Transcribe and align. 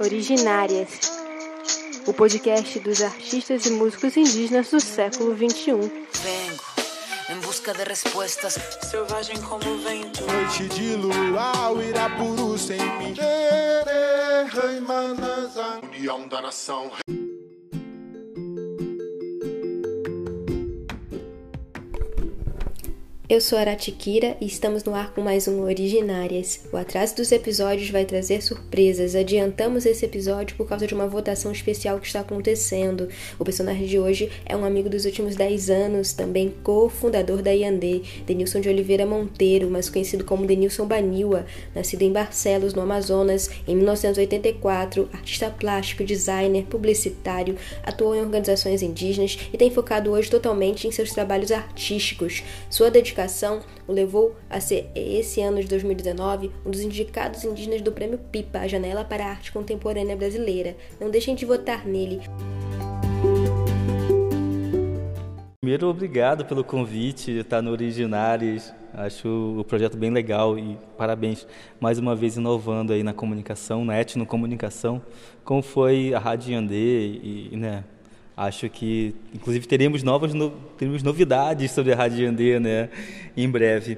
Originárias, 0.00 0.88
o 2.06 2.12
podcast 2.12 2.78
dos 2.80 3.00
artistas 3.02 3.64
e 3.66 3.70
músicos 3.70 4.16
indígenas 4.16 4.70
do 4.70 4.80
século 4.80 5.36
XXI. 5.36 5.72
Vengo 5.72 6.64
em 7.30 7.40
busca 7.40 7.72
de 7.72 7.84
respostas. 7.84 8.58
Selvagem 8.90 9.40
como 9.42 9.68
o 9.68 9.78
vento. 9.78 10.24
Noite 10.26 10.68
de 10.68 10.96
luau, 10.96 11.82
Irapuru 11.82 12.58
sem 12.58 12.78
mim. 12.98 13.14
União 15.82 16.28
da 16.28 16.42
nação. 16.42 16.90
Eu 23.26 23.40
sou 23.40 23.56
a 23.56 23.62
Aratikira 23.62 24.36
e 24.38 24.44
estamos 24.44 24.84
no 24.84 24.94
ar 24.94 25.14
com 25.14 25.22
mais 25.22 25.48
um 25.48 25.62
Originárias. 25.62 26.60
O 26.70 26.76
atraso 26.76 27.16
dos 27.16 27.32
episódios 27.32 27.88
vai 27.88 28.04
trazer 28.04 28.42
surpresas. 28.42 29.14
Adiantamos 29.14 29.86
esse 29.86 30.04
episódio 30.04 30.54
por 30.58 30.68
causa 30.68 30.86
de 30.86 30.92
uma 30.92 31.06
votação 31.06 31.50
especial 31.50 31.98
que 31.98 32.06
está 32.06 32.20
acontecendo. 32.20 33.08
O 33.38 33.44
personagem 33.44 33.86
de 33.86 33.98
hoje 33.98 34.30
é 34.44 34.54
um 34.54 34.62
amigo 34.62 34.90
dos 34.90 35.06
últimos 35.06 35.36
10 35.36 35.70
anos, 35.70 36.12
também 36.12 36.52
cofundador 36.62 37.40
da 37.40 37.50
Iandê, 37.50 38.02
Denilson 38.26 38.60
de 38.60 38.68
Oliveira 38.68 39.06
Monteiro, 39.06 39.70
mais 39.70 39.88
conhecido 39.88 40.22
como 40.22 40.44
Denilson 40.44 40.84
Baniwa, 40.84 41.46
nascido 41.74 42.02
em 42.02 42.12
Barcelos, 42.12 42.74
no 42.74 42.82
Amazonas, 42.82 43.48
em 43.66 43.74
1984, 43.74 45.08
artista 45.14 45.48
plástico, 45.48 46.04
designer, 46.04 46.64
publicitário, 46.64 47.56
atuou 47.84 48.14
em 48.14 48.20
organizações 48.20 48.82
indígenas 48.82 49.38
e 49.50 49.56
tem 49.56 49.70
focado 49.70 50.10
hoje 50.10 50.28
totalmente 50.28 50.86
em 50.86 50.90
seus 50.90 51.10
trabalhos 51.10 51.50
artísticos. 51.50 52.42
Sua 52.68 52.90
dedicação 52.90 53.13
o 53.86 53.92
levou 53.92 54.36
a 54.50 54.60
ser, 54.60 54.90
esse 54.94 55.40
ano 55.40 55.60
de 55.60 55.68
2019, 55.68 56.50
um 56.64 56.70
dos 56.70 56.80
indicados 56.80 57.44
indígenas 57.44 57.80
do 57.80 57.92
Prêmio 57.92 58.18
PIPA, 58.18 58.60
a 58.60 58.68
Janela 58.68 59.04
para 59.04 59.24
a 59.24 59.30
Arte 59.30 59.52
Contemporânea 59.52 60.16
Brasileira. 60.16 60.76
Não 61.00 61.10
deixem 61.10 61.34
de 61.34 61.46
votar 61.46 61.86
nele. 61.86 62.20
Primeiro, 65.64 65.88
obrigado 65.88 66.44
pelo 66.44 66.62
convite 66.62 67.30
estar 67.30 67.62
no 67.62 67.70
Originários. 67.70 68.70
Acho 68.92 69.56
o 69.58 69.64
projeto 69.64 69.96
bem 69.96 70.10
legal 70.10 70.58
e 70.58 70.76
parabéns 70.96 71.46
mais 71.80 71.98
uma 71.98 72.14
vez 72.14 72.36
inovando 72.36 72.92
aí 72.92 73.02
na 73.02 73.14
comunicação, 73.14 73.84
na 73.84 73.98
etnocomunicação, 74.00 75.00
como 75.42 75.62
foi 75.62 76.12
a 76.12 76.18
Rádio 76.18 76.56
Andê 76.56 77.06
e, 77.50 77.56
né, 77.56 77.82
Acho 78.36 78.68
que, 78.68 79.14
inclusive, 79.32 79.66
teremos 79.66 80.02
novas 80.02 80.34
no, 80.34 80.50
teremos 80.76 81.02
novidades 81.02 81.70
sobre 81.70 81.92
a 81.92 81.96
Rádio 81.96 82.28
Andê, 82.28 82.58
né, 82.58 82.90
em 83.36 83.48
breve. 83.48 83.96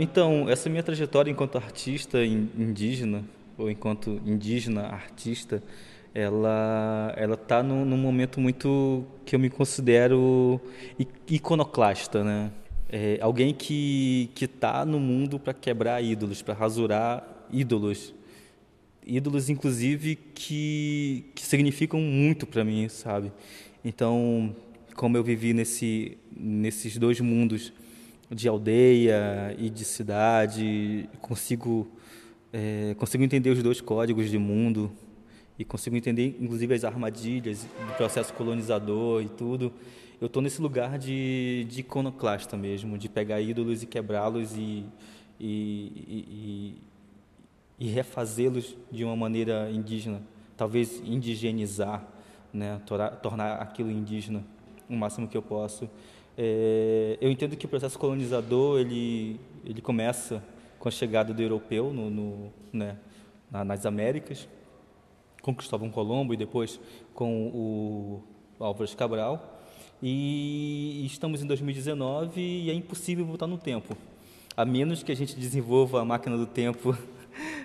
então, 0.00 0.48
essa 0.48 0.68
minha 0.68 0.82
trajetória 0.82 1.30
enquanto 1.30 1.56
artista 1.56 2.24
indígena 2.24 3.24
ou 3.56 3.70
enquanto 3.70 4.20
indígena 4.26 4.82
artista, 4.86 5.62
ela 6.14 7.12
ela 7.16 7.34
está 7.34 7.62
num, 7.62 7.84
num, 7.84 7.96
momento 7.96 8.40
muito 8.40 9.04
que 9.24 9.36
eu 9.36 9.38
me 9.38 9.48
considero 9.48 10.60
iconoclasta, 11.28 12.24
né? 12.24 12.50
É, 12.92 13.18
alguém 13.20 13.54
que 13.54 14.30
que 14.34 14.46
está 14.46 14.84
no 14.84 14.98
mundo 14.98 15.38
para 15.38 15.54
quebrar 15.54 16.02
ídolos, 16.02 16.42
para 16.42 16.54
rasurar 16.54 17.46
ídolos 17.52 18.12
ídolos 19.16 19.50
inclusive 19.50 20.16
que 20.34 21.24
que 21.34 21.44
significam 21.44 22.00
muito 22.00 22.46
para 22.46 22.64
mim, 22.64 22.88
sabe? 22.88 23.32
Então, 23.84 24.54
como 24.94 25.16
eu 25.16 25.24
vivi 25.24 25.52
nesse 25.52 26.16
nesses 26.34 26.96
dois 26.96 27.20
mundos 27.20 27.72
de 28.30 28.46
aldeia 28.48 29.54
e 29.58 29.68
de 29.68 29.84
cidade, 29.84 31.08
consigo 31.20 31.90
é, 32.52 32.94
consigo 32.96 33.24
entender 33.24 33.50
os 33.50 33.62
dois 33.62 33.80
códigos 33.80 34.30
de 34.30 34.38
mundo 34.38 34.92
e 35.58 35.64
consigo 35.64 35.96
entender 35.96 36.36
inclusive 36.40 36.72
as 36.74 36.84
armadilhas 36.84 37.64
do 37.64 37.94
processo 37.96 38.32
colonizador 38.34 39.22
e 39.22 39.28
tudo. 39.28 39.72
Eu 40.20 40.26
estou 40.26 40.42
nesse 40.42 40.60
lugar 40.60 40.98
de, 40.98 41.66
de 41.68 41.80
iconoclasta 41.80 42.56
mesmo, 42.56 42.98
de 42.98 43.08
pegar 43.08 43.40
ídolos 43.40 43.82
e 43.82 43.86
quebrá-los 43.86 44.54
e, 44.54 44.84
e, 45.40 46.04
e 46.06 46.89
e 46.89 46.89
refazê-los 47.88 48.76
de 48.90 49.04
uma 49.04 49.16
maneira 49.16 49.70
indígena, 49.70 50.22
talvez 50.56 51.00
indigenizar, 51.00 52.06
né, 52.52 52.80
tornar 53.22 53.54
aquilo 53.54 53.90
indígena 53.90 54.44
o 54.88 54.94
máximo 54.94 55.26
que 55.26 55.36
eu 55.36 55.42
posso. 55.42 55.88
É, 56.36 57.16
eu 57.20 57.30
entendo 57.30 57.56
que 57.56 57.66
o 57.66 57.68
processo 57.68 57.98
colonizador 57.98 58.80
ele 58.80 59.40
ele 59.64 59.80
começa 59.80 60.42
com 60.78 60.88
a 60.88 60.90
chegada 60.90 61.32
do 61.34 61.42
europeu 61.42 61.92
no, 61.92 62.10
no 62.10 62.52
né, 62.72 62.96
nas 63.50 63.84
Américas, 63.84 64.48
com 65.42 65.54
Cristóvão 65.54 65.90
Colombo 65.90 66.32
e 66.32 66.36
depois 66.36 66.80
com 67.14 67.48
o 67.48 68.22
Álvares 68.58 68.94
Cabral. 68.94 69.58
E 70.02 71.04
estamos 71.04 71.42
em 71.42 71.46
2019 71.46 72.40
e 72.40 72.70
é 72.70 72.74
impossível 72.74 73.26
voltar 73.26 73.46
no 73.46 73.58
tempo, 73.58 73.94
a 74.56 74.64
menos 74.64 75.02
que 75.02 75.12
a 75.12 75.16
gente 75.16 75.36
desenvolva 75.36 76.00
a 76.00 76.04
máquina 76.04 76.38
do 76.38 76.46
tempo 76.46 76.96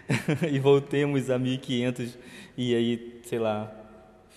e 0.52 0.60
voltemos 0.60 1.30
a 1.30 1.38
1500 1.38 2.18
e 2.58 2.76
aí, 2.76 3.22
sei 3.26 3.40
lá, 3.40 3.72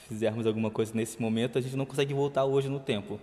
fizermos 0.09 0.47
alguma 0.47 0.71
coisa 0.71 0.93
nesse 0.95 1.21
momento, 1.21 1.59
a 1.59 1.61
gente 1.61 1.77
não 1.77 1.84
consegue 1.84 2.15
voltar 2.15 2.45
hoje 2.45 2.69
no 2.69 2.81
tempo. 2.81 3.21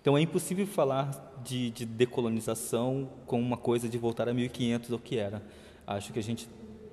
Então 0.00 0.18
é 0.18 0.20
impossível 0.20 0.66
falar 0.66 1.10
de, 1.44 1.70
de 1.70 1.86
decolonização 1.86 3.08
com 3.26 3.40
uma 3.40 3.56
coisa 3.56 3.88
de 3.88 3.96
voltar 3.96 4.28
a 4.28 4.34
1500 4.34 4.92
ao 4.92 4.98
que 4.98 5.16
era. 5.16 5.42
Acho 5.86 6.12
que 6.12 6.18
a 6.18 6.22
gente, 6.22 6.48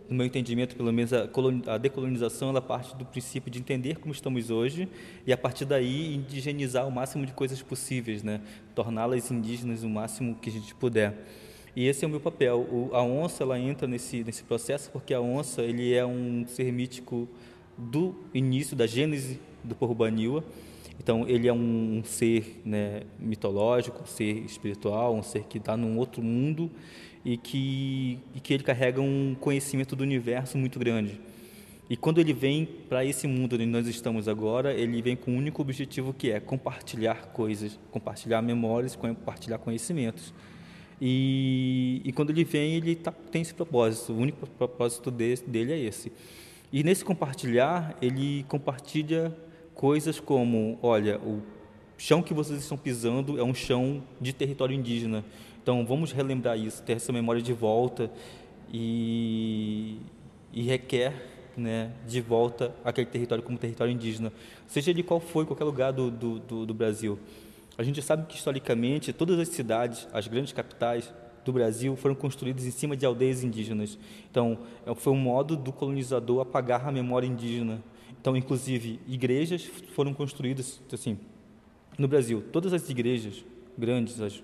no 0.10 0.16
meu 0.16 0.26
entendimento, 0.26 0.76
pelo 0.76 0.92
menos 0.92 1.12
a, 1.14 1.28
a 1.68 1.78
decolonização 1.78 2.50
ela 2.50 2.62
parte 2.62 2.96
do 2.96 3.06
princípio 3.06 3.52
de 3.52 3.60
entender 3.60 3.98
como 3.98 4.14
estamos 4.14 4.50
hoje 4.50 4.88
e 5.26 5.34
a 5.34 5.38
partir 5.38 5.66
daí 5.66 6.16
indigenizar 6.16 6.88
o 6.88 6.92
máximo 6.92 7.26
de 7.26 7.34
coisas 7.34 7.62
possíveis, 7.62 8.24
né? 8.24 8.42
Torná-las 8.76 9.30
indígenas 9.32 9.84
o 9.84 9.90
máximo 9.90 10.36
que 10.36 10.50
a 10.50 10.54
gente 10.54 10.74
puder. 10.76 11.14
E 11.76 11.88
esse 11.88 12.04
é 12.04 12.08
o 12.08 12.12
meu 12.12 12.20
papel. 12.20 12.60
O, 12.60 12.90
a 12.94 13.02
onça 13.02 13.44
ela 13.44 13.58
entra 13.60 13.88
nesse 13.88 14.24
nesse 14.24 14.44
processo 14.44 14.90
porque 14.92 15.14
a 15.14 15.22
onça 15.22 15.62
ele 15.62 15.94
é 15.94 16.06
um 16.06 16.46
ser 16.48 16.72
mítico 16.72 17.28
do 17.78 18.16
início 18.34 18.76
da 18.76 18.86
gênese 18.86 19.40
do 19.64 19.76
povo 19.76 19.96
Baniwa. 19.96 20.44
Então 21.00 21.28
ele 21.28 21.48
é 21.48 21.54
um, 21.54 22.00
um 22.00 22.04
ser 22.04 22.62
né, 22.66 23.04
mitológico, 23.20 24.04
um 24.04 24.06
ser 24.06 24.38
espiritual, 24.46 25.16
um 25.16 25.24
ser 25.24 25.44
que 25.44 25.58
está 25.58 25.78
num 25.78 25.98
outro 25.98 26.22
mundo 26.22 26.70
e 27.24 27.38
que 27.38 28.20
e 28.36 28.40
que 28.40 28.54
ele 28.54 28.64
carrega 28.64 29.02
um 29.02 29.36
conhecimento 29.40 29.96
do 29.96 30.04
universo 30.04 30.58
muito 30.58 30.78
grande. 30.78 31.20
E 31.90 31.98
quando 31.98 32.22
ele 32.22 32.32
vem 32.32 32.66
para 32.88 33.04
esse 33.04 33.28
mundo 33.28 33.56
onde 33.56 33.66
nós 33.66 33.86
estamos 33.86 34.30
agora, 34.30 34.74
ele 34.74 35.02
vem 35.02 35.14
com 35.14 35.32
um 35.32 35.38
único 35.38 35.62
objetivo 35.62 36.14
que 36.14 36.32
é 36.32 36.40
compartilhar 36.40 37.34
coisas, 37.34 37.78
compartilhar 37.92 38.42
memórias, 38.42 38.96
compartilhar 38.96 39.58
conhecimentos. 39.58 40.34
E, 41.04 42.00
e 42.06 42.12
quando 42.14 42.30
ele 42.30 42.44
vem, 42.44 42.76
ele 42.76 42.96
tá, 42.96 43.12
tem 43.12 43.42
esse 43.42 43.56
propósito. 43.56 44.14
O 44.14 44.18
único 44.18 44.48
propósito 44.48 45.10
dele 45.10 45.74
é 45.74 45.80
esse. 45.80 46.12
E 46.72 46.84
nesse 46.84 47.04
compartilhar, 47.04 47.98
ele 48.00 48.46
compartilha 48.48 49.36
coisas 49.74 50.20
como: 50.20 50.78
olha, 50.82 51.18
o 51.20 51.42
chão 51.98 52.22
que 52.22 52.36
vocês 52.36 52.60
estão 52.60 52.78
pisando 52.78 53.40
é 53.40 53.44
um 53.44 53.54
chão 53.54 54.04
de 54.22 54.32
território 54.32 54.76
indígena. 54.76 55.26
Então 55.62 55.84
vamos 55.86 56.12
relembrar 56.12 56.58
isso, 56.58 56.84
ter 56.84 56.94
essa 56.94 57.12
memória 57.12 57.42
de 57.42 57.54
volta 57.54 58.12
e, 58.72 59.98
e 60.54 60.62
requer 60.62 61.14
né, 61.58 61.92
de 62.08 62.22
volta 62.22 62.74
aquele 62.84 63.08
território 63.08 63.44
como 63.44 63.58
território 63.58 63.94
indígena, 63.94 64.32
seja 64.68 64.94
de 64.94 65.04
qual 65.04 65.20
for, 65.20 65.46
qualquer 65.46 65.66
lugar 65.66 65.92
do, 65.92 66.10
do, 66.10 66.40
do, 66.40 66.66
do 66.66 66.74
Brasil. 66.74 67.20
A 67.82 67.84
gente 67.84 68.00
sabe 68.00 68.28
que, 68.28 68.36
historicamente, 68.36 69.12
todas 69.12 69.40
as 69.40 69.48
cidades, 69.48 70.08
as 70.14 70.28
grandes 70.28 70.54
capitais 70.54 71.12
do 71.44 71.52
Brasil 71.52 71.96
foram 71.96 72.14
construídas 72.14 72.64
em 72.64 72.70
cima 72.70 72.96
de 72.96 73.08
aldeias 73.08 73.44
indígenas. 73.44 73.98
Então, 74.30 74.60
é, 74.86 74.94
foi 74.94 75.12
um 75.12 75.18
modo 75.18 75.58
do 75.58 75.74
colonizador 75.74 76.42
apagar 76.42 76.88
a 76.88 76.92
memória 76.92 77.26
indígena. 77.26 77.84
Então, 78.22 78.38
inclusive, 78.38 79.00
igrejas 79.08 79.66
foram 79.96 80.14
construídas, 80.14 80.80
assim, 80.94 81.18
no 81.98 82.08
Brasil. 82.08 82.44
Todas 82.52 82.72
as 82.72 82.88
igrejas 82.88 83.44
grandes, 83.76 84.22
as 84.22 84.44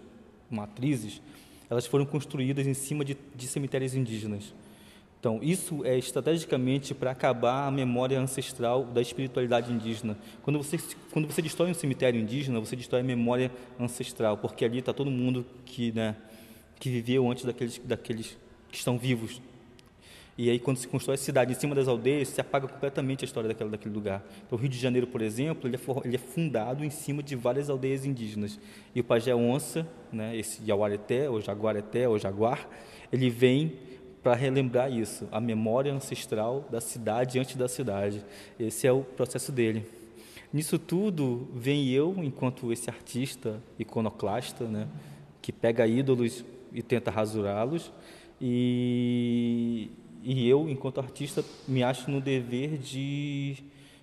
matrizes, 0.50 1.22
elas 1.70 1.86
foram 1.86 2.08
construídas 2.08 2.66
em 2.66 2.74
cima 2.74 3.06
de, 3.06 3.16
de 3.36 3.48
cemitérios 3.48 3.94
indígenas. 3.94 4.52
Então, 5.28 5.40
isso 5.42 5.84
é 5.84 5.98
estrategicamente 5.98 6.94
para 6.94 7.12
acabar 7.12 7.68
a 7.68 7.72
memória 7.72 8.18
ancestral 8.18 8.86
da 8.86 9.02
espiritualidade 9.02 9.74
indígena. 9.74 10.18
Quando 10.42 10.58
você, 10.58 10.80
quando 11.12 11.26
você 11.26 11.42
destrói 11.42 11.70
um 11.70 11.74
cemitério 11.74 12.18
indígena, 12.18 12.62
você 12.62 12.78
destrói 12.78 13.02
a 13.02 13.04
memória 13.04 13.52
ancestral, 13.78 14.38
porque 14.38 14.64
ali 14.64 14.80
está 14.80 14.94
todo 14.94 15.12
mundo 15.12 15.46
que, 15.66 15.92
né, 15.92 16.16
que 16.80 16.90
viveu 16.90 17.30
antes 17.30 17.44
daqueles, 17.44 17.78
daqueles 17.84 18.38
que 18.72 18.78
estão 18.78 18.98
vivos. 18.98 19.42
E 20.38 20.50
aí, 20.50 20.60
quando 20.60 20.78
se 20.78 20.88
constrói 20.88 21.16
a 21.16 21.18
cidade 21.18 21.52
em 21.52 21.56
cima 21.56 21.76
das 21.76 21.90
aldeias, 21.90 22.30
se 22.30 22.40
apaga 22.40 22.66
completamente 22.66 23.26
a 23.26 23.28
história 23.28 23.50
daquele, 23.50 23.70
daquele 23.70 23.94
lugar. 23.94 24.24
Então, 24.46 24.58
o 24.58 24.62
Rio 24.62 24.70
de 24.70 24.80
Janeiro, 24.80 25.08
por 25.08 25.22
exemplo, 25.22 25.68
ele 25.68 25.76
é, 25.76 25.80
for, 25.80 26.04
ele 26.06 26.16
é 26.16 26.20
fundado 26.20 26.86
em 26.86 26.90
cima 26.90 27.22
de 27.22 27.36
várias 27.36 27.70
aldeias 27.70 28.06
indígenas. 28.06 28.58
E 28.96 29.02
o 29.02 29.04
pajé 29.04 29.36
onça, 29.36 29.86
né, 30.10 30.38
esse 30.38 30.62
Yauareté, 30.66 31.30
ou 31.30 31.42
Jaguareté, 31.42 32.08
ou 32.08 32.18
Jaguar, 32.18 32.66
ele 33.12 33.30
vem 33.30 33.97
para 34.22 34.36
relembrar 34.36 34.92
isso, 34.92 35.28
a 35.32 35.40
memória 35.40 35.94
ancestral 35.94 36.66
da 36.70 36.82
cidade 36.82 37.40
antes 37.40 37.56
da 37.56 37.68
cidade. 37.68 38.24
Esse 38.60 38.88
é 38.88 38.92
o 38.92 39.02
processo 39.02 39.52
dele. 39.52 39.86
Nisso 40.52 40.80
tudo 40.80 41.48
vem 41.54 41.90
eu, 41.90 42.16
enquanto 42.24 42.72
esse 42.72 42.90
artista 42.90 43.62
iconoclasta, 43.78 44.66
né, 44.66 44.88
que 45.42 45.52
pega 45.52 45.86
ídolos 45.86 46.44
e 46.74 46.82
tenta 46.82 47.12
rasurá-los, 47.12 47.92
e, 48.42 49.90
e 50.24 50.48
eu, 50.48 50.70
enquanto 50.70 51.00
artista, 51.00 51.44
me 51.68 51.84
acho 51.84 52.10
no 52.10 52.22
dever 52.22 52.78
de, 52.78 53.58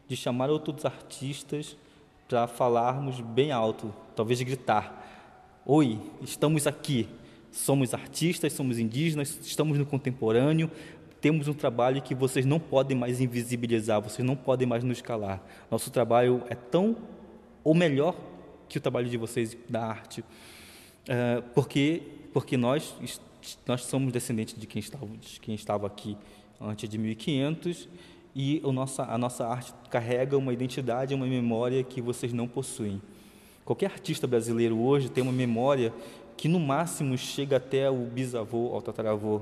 de 0.09 0.17
chamar 0.17 0.51
outros 0.51 0.85
artistas 0.85 1.77
para 2.29 2.47
falarmos 2.47 3.21
bem 3.21 3.53
alto, 3.53 3.95
talvez 4.15 4.41
gritar: 4.43 5.63
Oi, 5.65 5.99
estamos 6.21 6.67
aqui, 6.67 7.09
somos 7.55 7.95
artistas, 7.95 8.53
somos 8.53 8.79
indígenas, 8.79 9.39
estamos 9.43 9.79
no 9.79 9.87
contemporâneo, 9.87 10.71
temos 11.21 11.47
um 11.47 11.55
trabalho 11.55 12.03
que 12.03 12.15
vocês 12.15 12.45
não 12.45 12.59
podem 12.59 12.97
mais 12.97 13.21
invisibilizar, 13.21 14.03
vocês 14.03 14.27
não 14.27 14.37
podem 14.37 14.67
mais 14.67 14.83
nos 14.83 15.01
calar. 15.01 15.43
Nosso 15.71 15.91
trabalho 15.91 16.43
é 16.51 16.55
tão 16.55 16.97
ou 17.63 17.75
melhor 17.75 18.15
que 18.69 18.77
o 18.77 18.81
trabalho 18.81 19.09
de 19.09 19.17
vocês 19.17 19.57
da 19.69 19.87
arte, 19.87 20.21
uh, 20.21 21.43
porque 21.55 22.03
porque 22.33 22.57
nós 22.57 22.95
nós 23.67 23.83
somos 23.85 24.13
descendentes 24.13 24.59
de 24.59 24.67
quem 24.67 24.81
estava 24.81 25.07
de 25.07 25.41
quem 25.41 25.55
estava 25.55 25.87
aqui 25.87 26.17
antes 26.61 26.89
de 26.89 26.99
1500 26.99 27.89
e 28.35 28.61
o 28.65 28.73
nossa, 28.73 29.05
a 29.05 29.17
nossa 29.17 29.47
arte 29.47 29.73
carrega 29.89 30.37
uma 30.37 30.53
identidade, 30.53 31.15
uma 31.15 31.27
memória 31.27 31.85
que 31.85 32.01
vocês 32.03 32.33
não 32.33 32.49
possuem. 32.49 33.01
Qualquer 33.65 33.87
artista 33.87 34.27
brasileiro 34.27 34.77
hoje 34.79 35.09
tem 35.09 35.23
uma 35.23 35.33
memória 35.33 35.93
que 36.37 36.49
no 36.49 36.59
máximo 36.59 37.17
chega 37.17 37.57
até 37.57 37.91
o 37.91 38.05
bisavô 38.05 38.71
ou 38.71 38.83
tataravô. 38.83 39.41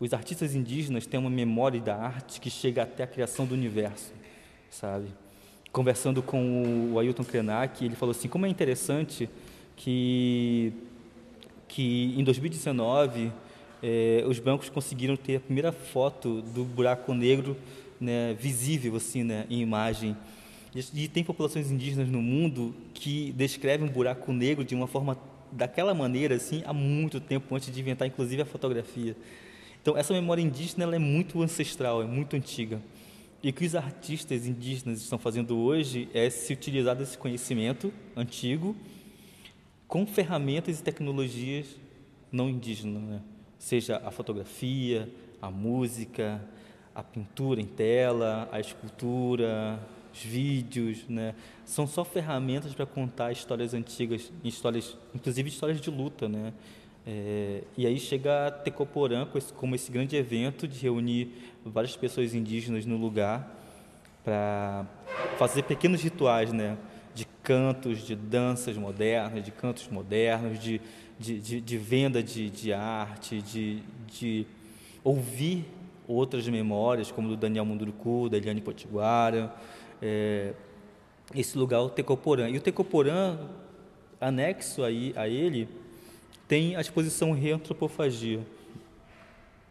Os 0.00 0.12
artistas 0.12 0.54
indígenas 0.54 1.06
têm 1.06 1.20
uma 1.20 1.30
memória 1.30 1.80
da 1.80 1.96
arte 1.96 2.40
que 2.40 2.50
chega 2.50 2.82
até 2.82 3.04
a 3.04 3.06
criação 3.06 3.46
do 3.46 3.54
universo, 3.54 4.12
sabe? 4.70 5.06
Conversando 5.72 6.22
com 6.22 6.92
o 6.92 6.98
Ailton 6.98 7.24
Krenak, 7.24 7.84
ele 7.84 7.94
falou 7.94 8.12
assim: 8.12 8.28
como 8.28 8.46
é 8.46 8.48
interessante 8.48 9.28
que, 9.76 10.72
que 11.68 12.14
em 12.18 12.24
2019 12.24 13.32
eh, 13.82 14.24
os 14.26 14.38
bancos 14.38 14.68
conseguiram 14.68 15.16
ter 15.16 15.36
a 15.36 15.40
primeira 15.40 15.72
foto 15.72 16.42
do 16.42 16.64
buraco 16.64 17.12
negro 17.12 17.56
né, 18.00 18.36
visível 18.38 18.96
assim, 18.96 19.22
né, 19.22 19.46
em 19.48 19.60
imagem. 19.60 20.16
E 20.92 21.06
tem 21.06 21.22
populações 21.22 21.70
indígenas 21.70 22.08
no 22.08 22.20
mundo 22.20 22.74
que 22.92 23.32
descrevem 23.32 23.88
um 23.88 23.92
buraco 23.92 24.32
negro 24.32 24.64
de 24.64 24.74
uma 24.74 24.88
forma 24.88 25.16
daquela 25.52 25.94
maneira 25.94 26.34
assim 26.34 26.62
há 26.66 26.72
muito 26.72 27.20
tempo 27.20 27.54
antes 27.54 27.72
de 27.72 27.80
inventar 27.80 28.06
inclusive 28.08 28.42
a 28.42 28.46
fotografia. 28.46 29.16
Então, 29.80 29.96
essa 29.96 30.14
memória 30.14 30.40
indígena 30.40 30.84
ela 30.84 30.96
é 30.96 30.98
muito 30.98 31.42
ancestral, 31.42 32.02
é 32.02 32.06
muito 32.06 32.34
antiga. 32.34 32.80
E 33.42 33.50
o 33.50 33.52
que 33.52 33.66
os 33.66 33.74
artistas 33.74 34.46
indígenas 34.46 35.02
estão 35.02 35.18
fazendo 35.18 35.58
hoje 35.58 36.08
é 36.14 36.30
se 36.30 36.52
utilizar 36.52 36.96
desse 36.96 37.18
conhecimento 37.18 37.92
antigo 38.16 38.74
com 39.86 40.06
ferramentas 40.06 40.80
e 40.80 40.82
tecnologias 40.82 41.66
não 42.32 42.48
indígenas, 42.48 43.02
né? 43.02 43.20
seja 43.58 44.00
a 44.04 44.10
fotografia, 44.10 45.08
a 45.40 45.50
música, 45.50 46.42
a 46.94 47.02
pintura 47.02 47.60
em 47.60 47.66
tela, 47.66 48.48
a 48.50 48.58
escultura, 48.58 49.78
vídeos, 50.22 51.04
né? 51.08 51.34
São 51.64 51.86
só 51.86 52.04
ferramentas 52.04 52.74
para 52.74 52.86
contar 52.86 53.32
histórias 53.32 53.74
antigas, 53.74 54.32
histórias, 54.42 54.96
inclusive 55.14 55.48
histórias 55.48 55.80
de 55.80 55.90
luta, 55.90 56.28
né? 56.28 56.52
É, 57.06 57.62
e 57.76 57.86
aí 57.86 57.98
chega 57.98 58.46
a 58.46 58.50
Tecoporã 58.50 59.26
como 59.56 59.74
esse 59.74 59.92
grande 59.92 60.16
evento 60.16 60.66
de 60.66 60.78
reunir 60.80 61.28
várias 61.64 61.94
pessoas 61.96 62.34
indígenas 62.34 62.86
no 62.86 62.96
lugar 62.96 63.54
para 64.24 64.86
fazer 65.36 65.64
pequenos 65.64 66.02
rituais, 66.02 66.52
né? 66.52 66.78
De 67.14 67.26
cantos, 67.42 68.06
de 68.06 68.16
danças 68.16 68.76
modernas, 68.76 69.44
de 69.44 69.50
cantos 69.50 69.86
modernos, 69.88 70.58
de, 70.58 70.80
de, 71.18 71.38
de, 71.38 71.60
de 71.60 71.78
venda 71.78 72.22
de, 72.22 72.48
de 72.48 72.72
arte, 72.72 73.42
de, 73.42 73.82
de 74.06 74.46
ouvir 75.02 75.64
outras 76.08 76.46
memórias, 76.48 77.10
como 77.10 77.28
do 77.28 77.36
Daniel 77.36 77.64
Munduruku, 77.64 78.28
da 78.28 78.36
Eliane 78.36 78.60
Potiguara. 78.60 79.54
É, 80.00 80.54
esse 81.34 81.56
lugar, 81.56 81.80
o 81.80 81.88
Tecoporã. 81.88 82.48
E 82.48 82.56
o 82.56 82.60
Tecoporã, 82.60 83.38
anexo 84.20 84.82
aí, 84.82 85.12
a 85.16 85.28
ele, 85.28 85.68
tem 86.46 86.76
a 86.76 86.80
exposição 86.80 87.32
Reantropofagia. 87.32 88.40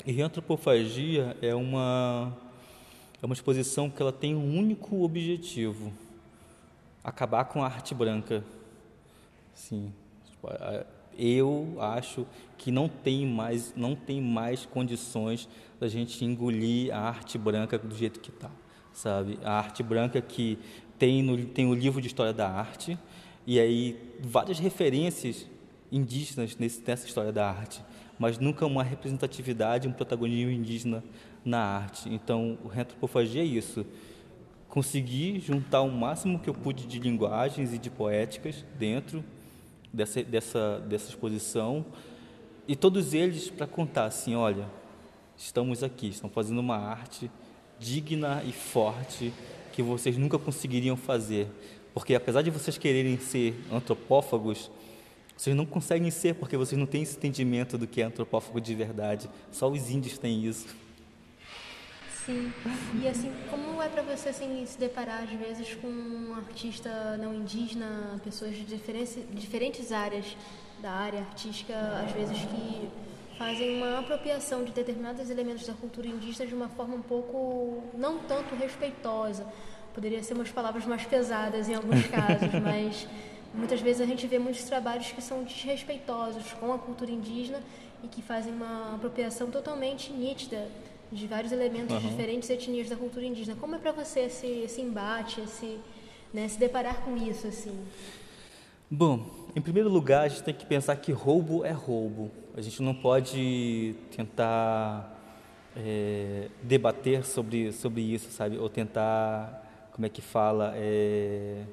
E 0.05 0.11
Reantropofagia 0.11 1.37
é 1.41 1.55
uma, 1.55 2.35
é 3.21 3.25
uma 3.25 3.33
exposição 3.33 3.89
que 3.89 4.01
ela 4.01 4.11
tem 4.11 4.35
um 4.35 4.57
único 4.57 5.03
objetivo, 5.03 5.93
acabar 7.03 7.45
com 7.45 7.63
a 7.63 7.65
arte 7.65 7.95
branca. 7.95 8.43
Sim, 9.53 9.93
eu 11.17 11.77
acho 11.79 12.25
que 12.57 12.71
não 12.71 12.89
tem 12.89 13.25
mais, 13.25 13.73
não 13.75 13.95
tem 13.95 14.19
mais 14.19 14.65
condições 14.65 15.47
da 15.79 15.87
gente 15.87 16.25
engolir 16.25 16.93
a 16.93 16.99
arte 16.99 17.37
branca 17.37 17.77
do 17.77 17.95
jeito 17.95 18.19
que 18.19 18.29
está, 18.29 18.49
sabe? 18.93 19.39
A 19.43 19.53
arte 19.53 19.83
branca 19.83 20.21
que 20.21 20.57
tem 20.97 21.21
no, 21.21 21.43
tem 21.45 21.65
o 21.65 21.73
livro 21.73 22.01
de 22.01 22.07
história 22.07 22.31
da 22.31 22.49
arte 22.49 22.97
e 23.45 23.59
aí 23.59 23.99
várias 24.21 24.59
referências 24.59 25.47
indígenas 25.91 26.55
nesse, 26.57 26.81
nessa 26.85 27.05
história 27.05 27.31
da 27.31 27.47
arte, 27.47 27.83
mas 28.17 28.39
nunca 28.39 28.65
uma 28.65 28.83
representatividade, 28.83 29.87
um 29.87 29.91
protagonismo 29.91 30.51
indígena 30.51 31.03
na 31.43 31.59
arte. 31.59 32.09
Então, 32.09 32.57
o 32.63 32.67
retropofagia 32.67 33.41
é 33.41 33.45
isso. 33.45 33.85
Consegui 34.69 35.39
juntar 35.39 35.81
o 35.81 35.91
máximo 35.91 36.39
que 36.39 36.49
eu 36.49 36.53
pude 36.53 36.87
de 36.87 36.99
linguagens 36.99 37.73
e 37.73 37.77
de 37.77 37.89
poéticas 37.89 38.65
dentro 38.79 39.23
dessa, 39.91 40.23
dessa, 40.23 40.79
dessa 40.79 41.09
exposição 41.09 41.85
e 42.67 42.75
todos 42.75 43.13
eles 43.13 43.49
para 43.49 43.67
contar 43.67 44.05
assim, 44.05 44.35
olha, 44.35 44.65
estamos 45.37 45.83
aqui, 45.83 46.07
estão 46.07 46.29
fazendo 46.29 46.59
uma 46.59 46.77
arte 46.77 47.29
digna 47.79 48.43
e 48.45 48.51
forte 48.51 49.33
que 49.71 49.81
vocês 49.81 50.17
nunca 50.17 50.37
conseguiriam 50.37 50.95
fazer, 50.95 51.47
porque 51.93 52.15
apesar 52.15 52.41
de 52.41 52.49
vocês 52.49 52.77
quererem 52.77 53.17
ser 53.19 53.55
antropófagos, 53.71 54.69
vocês 55.35 55.55
não 55.55 55.65
conseguem 55.65 56.11
ser 56.11 56.35
porque 56.35 56.55
vocês 56.55 56.77
não 56.77 56.85
têm 56.85 57.03
esse 57.03 57.17
entendimento 57.17 57.77
do 57.77 57.87
que 57.87 58.01
é 58.01 58.05
antropófago 58.05 58.61
de 58.61 58.75
verdade. 58.75 59.29
Só 59.51 59.69
os 59.69 59.89
índios 59.89 60.17
têm 60.17 60.45
isso. 60.45 60.67
Sim. 62.25 62.53
E 63.01 63.07
assim, 63.07 63.33
como 63.49 63.81
é 63.81 63.89
para 63.89 64.01
você 64.01 64.29
assim, 64.29 64.65
se 64.65 64.77
deparar 64.79 65.23
às 65.23 65.31
vezes 65.31 65.75
com 65.75 65.87
um 65.87 66.33
artista 66.35 67.17
não 67.17 67.33
indígena, 67.33 68.21
pessoas 68.23 68.55
de 68.55 68.63
diferentes, 68.63 69.17
diferentes 69.31 69.91
áreas 69.91 70.37
da 70.81 70.91
área 70.91 71.19
artística, 71.19 71.73
às 72.05 72.11
vezes 72.13 72.37
que 72.37 72.89
fazem 73.37 73.77
uma 73.77 73.99
apropriação 73.99 74.63
de 74.63 74.71
determinados 74.71 75.29
elementos 75.29 75.65
da 75.65 75.73
cultura 75.73 76.07
indígena 76.07 76.47
de 76.47 76.55
uma 76.55 76.69
forma 76.69 76.95
um 76.95 77.01
pouco 77.01 77.83
não 77.93 78.19
tanto 78.19 78.55
respeitosa. 78.55 79.45
Poderia 79.93 80.23
ser 80.23 80.33
umas 80.33 80.51
palavras 80.51 80.85
mais 80.85 81.05
pesadas 81.05 81.69
em 81.69 81.75
alguns 81.75 82.05
casos, 82.07 82.49
mas 82.63 83.07
Muitas 83.53 83.81
vezes 83.81 84.01
a 84.01 84.05
gente 84.05 84.25
vê 84.25 84.39
muitos 84.39 84.63
trabalhos 84.63 85.11
que 85.11 85.21
são 85.21 85.43
desrespeitosos 85.43 86.53
com 86.53 86.73
a 86.73 86.79
cultura 86.79 87.11
indígena 87.11 87.61
e 88.03 88.07
que 88.07 88.21
fazem 88.21 88.51
uma 88.51 88.95
apropriação 88.95 89.51
totalmente 89.51 90.11
nítida 90.11 90.67
de 91.11 91.27
vários 91.27 91.51
elementos 91.51 91.93
uhum. 91.95 92.01
de 92.01 92.09
diferentes 92.09 92.49
etnias 92.49 92.89
da 92.89 92.95
cultura 92.95 93.23
indígena. 93.23 93.55
Como 93.59 93.75
é 93.75 93.77
para 93.77 93.91
você 93.91 94.21
esse, 94.21 94.47
esse 94.47 94.81
embate, 94.81 95.39
esse, 95.41 95.79
né, 96.33 96.47
se 96.47 96.57
deparar 96.57 97.01
com 97.01 97.15
isso 97.15 97.45
assim? 97.45 97.79
Bom, 98.95 99.25
em 99.55 99.59
primeiro 99.59 99.89
lugar, 99.89 100.25
a 100.25 100.27
gente 100.27 100.43
tem 100.43 100.53
que 100.53 100.67
pensar 100.67 100.95
que 100.97 101.11
roubo 101.11 101.65
é 101.65 101.71
roubo. 101.71 102.29
A 102.55 102.61
gente 102.61 102.79
não 102.83 102.93
pode 102.93 103.95
tentar 104.15 105.19
é, 105.75 106.47
debater 106.61 107.25
sobre, 107.25 107.71
sobre 107.71 108.01
isso, 108.01 108.29
sabe? 108.29 108.55
Ou 108.59 108.69
tentar, 108.69 109.89
como 109.93 110.05
é 110.05 110.09
que 110.09 110.21
fala, 110.21 110.73
é, 110.75 111.63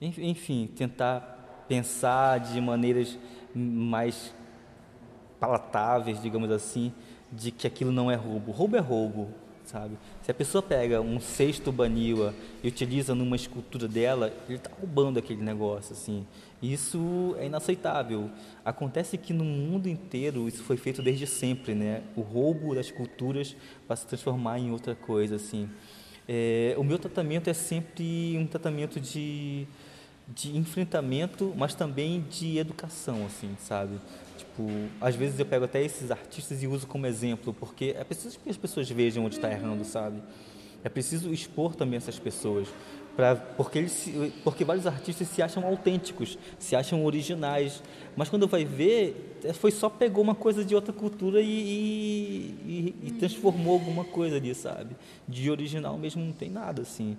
enfim, 0.00 0.70
tentar 0.76 1.64
pensar 1.66 2.38
de 2.38 2.60
maneiras 2.60 3.18
mais 3.52 4.32
palatáveis, 5.40 6.22
digamos 6.22 6.52
assim, 6.52 6.92
de 7.32 7.50
que 7.50 7.66
aquilo 7.66 7.90
não 7.90 8.08
é 8.08 8.14
roubo. 8.14 8.52
Roubo 8.52 8.76
é 8.76 8.80
roubo, 8.80 9.30
sabe? 9.64 9.96
Se 10.22 10.30
a 10.30 10.34
pessoa 10.34 10.62
pega 10.62 11.00
um 11.00 11.18
cesto 11.18 11.72
baniwa 11.72 12.34
e 12.62 12.68
utiliza 12.68 13.14
numa 13.14 13.36
escultura 13.36 13.88
dela, 13.88 14.32
ele 14.48 14.58
está 14.58 14.70
roubando 14.78 15.18
aquele 15.18 15.42
negócio, 15.42 15.92
assim. 15.92 16.26
Isso 16.62 17.34
é 17.38 17.46
inaceitável. 17.46 18.30
Acontece 18.64 19.18
que 19.18 19.32
no 19.32 19.44
mundo 19.44 19.88
inteiro 19.88 20.48
isso 20.48 20.62
foi 20.62 20.76
feito 20.76 21.02
desde 21.02 21.26
sempre, 21.26 21.74
né? 21.74 22.02
O 22.16 22.20
roubo 22.20 22.74
das 22.74 22.90
culturas 22.90 23.56
para 23.86 23.96
se 23.96 24.06
transformar 24.06 24.58
em 24.58 24.70
outra 24.70 24.94
coisa, 24.94 25.36
assim. 25.36 25.68
É, 26.26 26.74
o 26.78 26.84
meu 26.84 26.98
tratamento 26.98 27.50
é 27.50 27.54
sempre 27.54 28.36
um 28.38 28.46
tratamento 28.46 28.98
de 28.98 29.66
de 30.28 30.56
enfrentamento, 30.56 31.52
mas 31.56 31.74
também 31.74 32.24
de 32.30 32.58
educação, 32.58 33.26
assim, 33.26 33.54
sabe? 33.58 34.00
Tipo, 34.38 34.66
às 35.00 35.14
vezes 35.14 35.38
eu 35.38 35.46
pego 35.46 35.64
até 35.64 35.82
esses 35.82 36.10
artistas 36.10 36.62
e 36.62 36.66
uso 36.66 36.86
como 36.86 37.06
exemplo, 37.06 37.52
porque 37.52 37.94
é 37.98 38.04
preciso 38.04 38.38
que 38.38 38.48
as 38.48 38.56
pessoas 38.56 38.88
vejam 38.88 39.24
onde 39.24 39.36
está 39.36 39.50
errando, 39.50 39.84
sabe? 39.84 40.22
É 40.82 40.88
preciso 40.88 41.32
expor 41.32 41.74
também 41.74 41.96
essas 41.96 42.18
pessoas, 42.18 42.68
pra, 43.16 43.36
porque, 43.36 43.78
eles, 43.78 44.10
porque 44.42 44.64
vários 44.64 44.86
artistas 44.86 45.28
se 45.28 45.40
acham 45.40 45.64
autênticos, 45.64 46.38
se 46.58 46.76
acham 46.76 47.04
originais, 47.04 47.82
mas 48.16 48.28
quando 48.28 48.46
vai 48.46 48.64
ver, 48.64 49.38
é, 49.44 49.52
foi 49.52 49.70
só 49.70 49.88
pegou 49.88 50.22
uma 50.22 50.34
coisa 50.34 50.64
de 50.64 50.74
outra 50.74 50.92
cultura 50.92 51.40
e, 51.40 51.46
e, 51.46 52.94
e 53.02 53.10
transformou 53.12 53.74
alguma 53.74 54.04
coisa 54.04 54.36
ali, 54.36 54.54
sabe? 54.54 54.94
De 55.28 55.50
original 55.50 55.96
mesmo 55.96 56.24
não 56.24 56.32
tem 56.32 56.50
nada, 56.50 56.82
assim. 56.82 57.16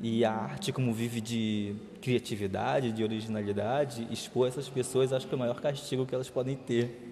E 0.00 0.24
a 0.24 0.32
arte, 0.32 0.72
como 0.72 0.92
vive 0.92 1.20
de 1.20 1.74
criatividade, 2.00 2.92
de 2.92 3.02
originalidade, 3.02 4.06
expor 4.10 4.46
essas 4.48 4.68
pessoas, 4.68 5.12
acho 5.12 5.26
que 5.26 5.34
é 5.34 5.36
o 5.36 5.38
maior 5.38 5.60
castigo 5.60 6.06
que 6.06 6.14
elas 6.14 6.30
podem 6.30 6.56
ter. 6.56 7.08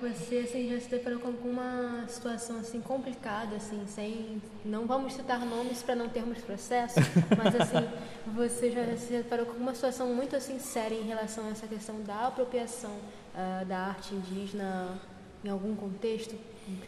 Você 0.00 0.38
assim, 0.38 0.70
já 0.70 0.80
se 0.80 0.88
deparou 0.88 1.18
com 1.18 1.28
alguma 1.28 2.06
situação 2.08 2.58
assim 2.58 2.80
complicada, 2.80 3.56
assim, 3.56 3.82
sem. 3.86 4.40
Não 4.64 4.86
vamos 4.86 5.12
citar 5.12 5.44
nomes 5.44 5.82
para 5.82 5.94
não 5.94 6.08
termos 6.08 6.38
processo, 6.38 7.00
mas 7.36 7.54
assim, 7.54 7.86
você 8.34 8.70
já 8.70 8.96
se 8.96 9.12
deparou 9.12 9.44
com 9.44 9.58
uma 9.58 9.74
situação 9.74 10.14
muito 10.14 10.34
assim 10.34 10.58
séria 10.58 10.94
em 10.94 11.06
relação 11.06 11.46
a 11.46 11.50
essa 11.50 11.66
questão 11.66 12.00
da 12.02 12.28
apropriação 12.28 12.90
uh, 12.90 13.64
da 13.66 13.78
arte 13.78 14.14
indígena 14.14 14.98
em 15.44 15.48
algum 15.48 15.74
contexto 15.74 16.34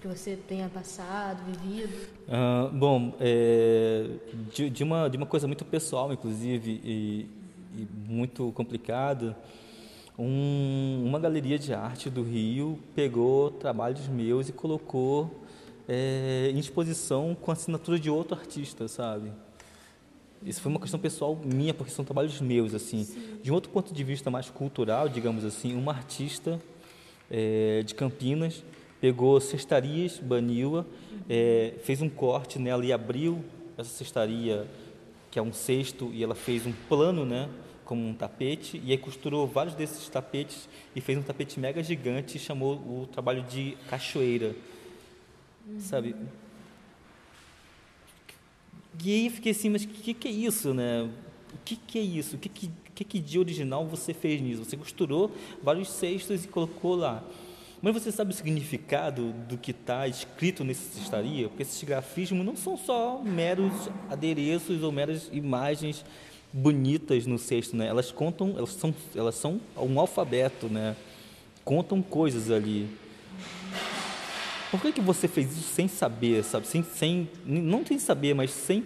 que 0.00 0.06
você 0.06 0.37
tenha 0.37 0.68
passado, 0.68 1.42
vivido? 1.44 1.92
Uh, 2.28 2.71
bom, 2.73 3.14
é, 3.18 4.06
de, 4.52 4.71
de, 4.71 4.85
uma, 4.85 5.09
de 5.09 5.16
uma 5.16 5.26
coisa 5.26 5.47
muito 5.47 5.64
pessoal, 5.64 6.12
inclusive, 6.12 6.80
e, 6.85 7.26
e 7.75 7.88
muito 8.06 8.52
complicada, 8.52 9.37
um, 10.18 11.02
uma 11.04 11.18
galeria 11.18 11.59
de 11.59 11.73
arte 11.73 12.11
do 12.11 12.23
Rio 12.23 12.78
pegou 12.94 13.50
trabalhos 13.50 14.06
meus 14.09 14.49
e 14.49 14.52
colocou 14.52 15.42
é, 15.88 16.50
em 16.54 16.59
exposição 16.59 17.37
com 17.40 17.50
assinatura 17.50 17.99
de 17.99 18.11
outro 18.11 18.37
artista, 18.37 18.87
sabe? 18.87 19.32
Isso 20.44 20.61
foi 20.61 20.71
uma 20.71 20.80
questão 20.80 20.99
pessoal 20.99 21.38
minha, 21.44 21.73
porque 21.73 21.92
são 21.92 22.04
trabalhos 22.04 22.40
meus, 22.40 22.75
assim. 22.75 23.04
Sim. 23.04 23.38
De 23.42 23.50
um 23.50 23.54
outro 23.54 23.71
ponto 23.71 23.94
de 23.94 24.04
vista 24.04 24.30
mais 24.30 24.50
cultural, 24.50 25.09
digamos 25.09 25.44
assim, 25.44 25.76
uma 25.76 25.92
artista 25.92 26.61
é, 27.31 27.83
de 27.85 27.95
Campinas 27.95 28.62
pegou 29.02 29.41
cestarias, 29.41 30.21
baniu-a, 30.21 30.85
é, 31.29 31.75
fez 31.83 32.00
um 32.00 32.09
corte 32.09 32.57
nela 32.57 32.87
e 32.87 32.93
abriu 32.93 33.45
essa 33.76 33.91
cestaria, 33.91 34.64
que 35.29 35.41
é 35.41 35.43
um 35.43 35.52
cesto, 35.52 36.09
e 36.14 36.23
ela 36.23 36.37
fez 36.37 36.64
um 36.69 36.73
plano, 36.88 37.26
né, 37.26 37.49
como 37.85 38.07
um 38.07 38.14
tapete, 38.14 38.81
e 38.85 38.93
aí 38.93 38.99
costurou 38.99 39.45
vários 39.45 39.75
desses 39.75 40.09
tapetes 40.09 40.69
e 40.95 41.00
fez 41.00 41.19
um 41.19 41.23
tapete 41.23 41.59
mega 41.59 41.83
gigante 41.83 42.37
e 42.37 42.41
chamou 42.41 42.75
o 42.76 43.09
trabalho 43.11 43.43
de 43.43 43.76
cachoeira, 43.91 44.55
uhum. 45.67 45.81
sabe? 45.81 46.14
E 49.05 49.12
aí 49.12 49.26
eu 49.26 49.33
fiquei 49.33 49.50
assim, 49.50 49.69
mas 49.69 49.83
o 49.83 49.88
que, 49.88 50.14
que 50.14 50.29
é 50.29 50.31
isso, 50.31 50.73
né? 50.73 51.11
O 51.52 51.59
que, 51.64 51.75
que 51.75 51.99
é 51.99 52.02
isso? 52.02 52.37
O 52.37 52.38
que, 52.38 52.49
que, 52.49 52.71
que, 52.94 53.04
que 53.04 53.20
de 53.20 53.38
original 53.38 53.87
você 53.87 54.12
fez 54.12 54.40
nisso? 54.40 54.64
Você 54.64 54.76
costurou 54.76 55.30
vários 55.62 55.90
cestos 55.90 56.44
e 56.44 56.49
colocou 56.49 56.94
lá. 56.94 57.22
Mas 57.80 57.94
você 57.94 58.12
sabe 58.12 58.32
o 58.32 58.37
significado 58.37 59.32
do 59.49 59.58
que 59.58 59.72
está 59.72 60.06
escrito 60.06 60.62
nesse 60.62 61.00
cestaria? 61.00 61.49
Porque 61.49 61.62
esses 61.62 61.82
grafismos 61.82 62.46
não 62.46 62.54
são 62.54 62.76
só 62.76 63.20
meros 63.20 63.72
adereços 64.08 64.82
ou 64.84 64.92
meras 64.92 65.28
imagens 65.32 66.04
bonitas 66.52 67.26
no 67.26 67.38
cesto, 67.38 67.76
né? 67.76 67.88
Elas 67.88 68.12
contam, 68.12 68.54
elas 68.56 68.70
são, 68.70 68.94
elas 69.16 69.34
são 69.34 69.61
um 69.76 69.99
alfabeto, 69.99 70.68
né? 70.68 70.94
Contam 71.64 72.00
coisas 72.00 72.52
ali. 72.52 72.88
Por 74.70 74.80
que, 74.80 74.92
que 74.92 75.00
você 75.00 75.26
fez 75.26 75.50
isso 75.50 75.75
sem 75.75 75.88
saber, 75.88 76.44
sabe? 76.44 76.68
Sem, 76.68 76.84
sem, 76.84 77.28
não 77.44 77.84
sem 77.84 77.99
saber, 77.99 78.32
mas 78.32 78.52
sem 78.52 78.84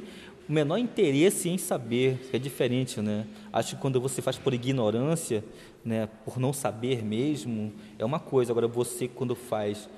o 0.49 0.53
menor 0.53 0.79
interesse 0.79 1.49
em 1.49 1.59
saber, 1.59 2.19
que 2.31 2.37
é 2.37 2.39
diferente, 2.39 3.01
né? 3.01 3.27
Acho 3.53 3.75
que 3.75 3.83
quando 3.83 4.01
você 4.01 4.23
faz 4.23 4.39
por 4.39 4.55
ignorância, 4.55 5.45
né, 5.85 6.09
por 6.25 6.39
não 6.39 6.53
saber 6.53 7.05
mesmo, 7.05 7.73
é 7.99 8.05
uma 8.05 8.21
coisa. 8.21 8.53
Agora 8.53 8.69
você 8.69 9.09
quando 9.09 9.35
faz 9.35 9.89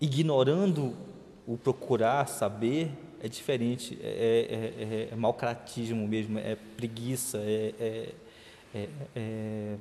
ignorando 0.00 0.94
o 1.46 1.56
procurar 1.56 2.26
saber, 2.26 2.90
é 3.22 3.28
diferente, 3.28 3.98
é, 4.02 4.06
é, 4.08 4.84
é, 4.84 5.08
é 5.12 5.16
malcratismo 5.16 6.06
mesmo, 6.08 6.38
é 6.38 6.56
preguiça, 6.76 7.38
é, 7.38 7.74
é, 7.78 8.14
é, 8.74 8.88
é, 9.14 9.76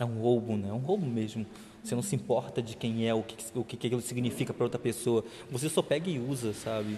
é 0.00 0.04
um 0.04 0.20
roubo, 0.20 0.56
né? 0.56 0.68
É 0.68 0.72
um 0.72 0.78
roubo 0.78 1.06
mesmo. 1.06 1.46
Você 1.82 1.94
não 1.94 2.02
se 2.02 2.14
importa 2.16 2.60
de 2.62 2.76
quem 2.76 3.08
é, 3.08 3.14
o 3.14 3.22
que, 3.22 3.36
o 3.54 3.64
que 3.64 3.76
aquilo 3.76 4.00
significa 4.00 4.52
para 4.52 4.64
outra 4.64 4.78
pessoa. 4.78 5.24
Você 5.50 5.68
só 5.68 5.82
pega 5.82 6.10
e 6.10 6.18
usa, 6.18 6.52
sabe? 6.52 6.96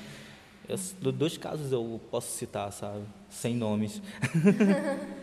Dois 1.12 1.36
casos 1.36 1.72
eu 1.72 2.00
posso 2.10 2.36
citar, 2.36 2.72
sabe? 2.72 3.02
Sem 3.30 3.54
nomes. 3.56 4.00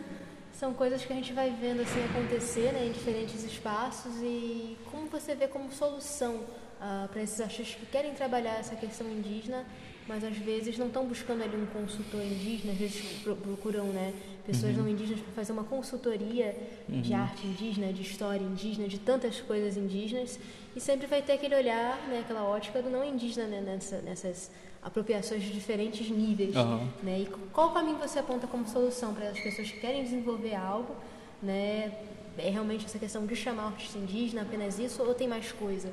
São 0.60 0.74
coisas 0.74 1.02
que 1.04 1.12
a 1.12 1.16
gente 1.16 1.32
vai 1.32 1.50
vendo 1.58 1.80
assim 1.80 2.04
acontecer 2.04 2.72
né, 2.72 2.86
em 2.86 2.92
diferentes 2.92 3.42
espaços 3.44 4.12
e 4.22 4.76
como 4.90 5.06
você 5.06 5.34
vê 5.34 5.48
como 5.48 5.72
solução 5.72 6.34
uh, 6.34 7.08
para 7.08 7.22
esses 7.22 7.40
artistas 7.40 7.76
que 7.76 7.86
querem 7.86 8.12
trabalhar 8.12 8.58
essa 8.58 8.76
questão 8.76 9.08
indígena, 9.08 9.64
mas 10.06 10.22
às 10.22 10.36
vezes 10.36 10.76
não 10.76 10.88
estão 10.88 11.06
buscando 11.06 11.42
ali 11.42 11.56
um 11.56 11.64
consultor 11.64 12.22
indígena, 12.22 12.72
às 12.74 12.78
vezes 12.78 13.22
procuram 13.22 13.86
né, 13.86 14.12
pessoas 14.44 14.76
uhum. 14.76 14.82
não 14.82 14.88
indígenas 14.90 15.22
para 15.22 15.32
fazer 15.32 15.52
uma 15.52 15.64
consultoria 15.64 16.54
uhum. 16.88 17.00
de 17.00 17.14
arte 17.14 17.46
indígena, 17.46 17.90
de 17.90 18.02
história 18.02 18.44
indígena, 18.44 18.86
de 18.86 18.98
tantas 18.98 19.40
coisas 19.40 19.78
indígenas 19.78 20.38
e 20.76 20.80
sempre 20.80 21.06
vai 21.06 21.22
ter 21.22 21.32
aquele 21.32 21.54
olhar, 21.54 21.96
né, 22.08 22.20
aquela 22.20 22.44
ótica 22.44 22.82
do 22.82 22.90
não 22.90 23.02
indígena 23.02 23.46
né, 23.46 23.62
nessa, 23.62 24.02
nessas 24.02 24.50
apropriações 24.82 25.42
de 25.42 25.52
diferentes 25.52 26.08
níveis. 26.10 26.54
Uhum. 26.56 26.88
Né? 27.02 27.20
E 27.20 27.28
qual 27.52 27.72
caminho 27.72 27.98
você 27.98 28.18
aponta 28.18 28.46
como 28.46 28.66
solução 28.66 29.14
para 29.14 29.28
as 29.28 29.38
pessoas 29.38 29.70
que 29.70 29.80
querem 29.80 30.02
desenvolver 30.02 30.54
algo? 30.54 30.94
Né? 31.42 31.92
É 32.38 32.48
realmente 32.48 32.86
essa 32.86 32.98
questão 32.98 33.26
de 33.26 33.36
chamar 33.36 33.64
o 33.64 33.66
artista 33.68 33.98
indígena, 33.98 34.42
apenas 34.42 34.78
isso, 34.78 35.02
ou 35.02 35.14
tem 35.14 35.28
mais 35.28 35.52
coisa? 35.52 35.92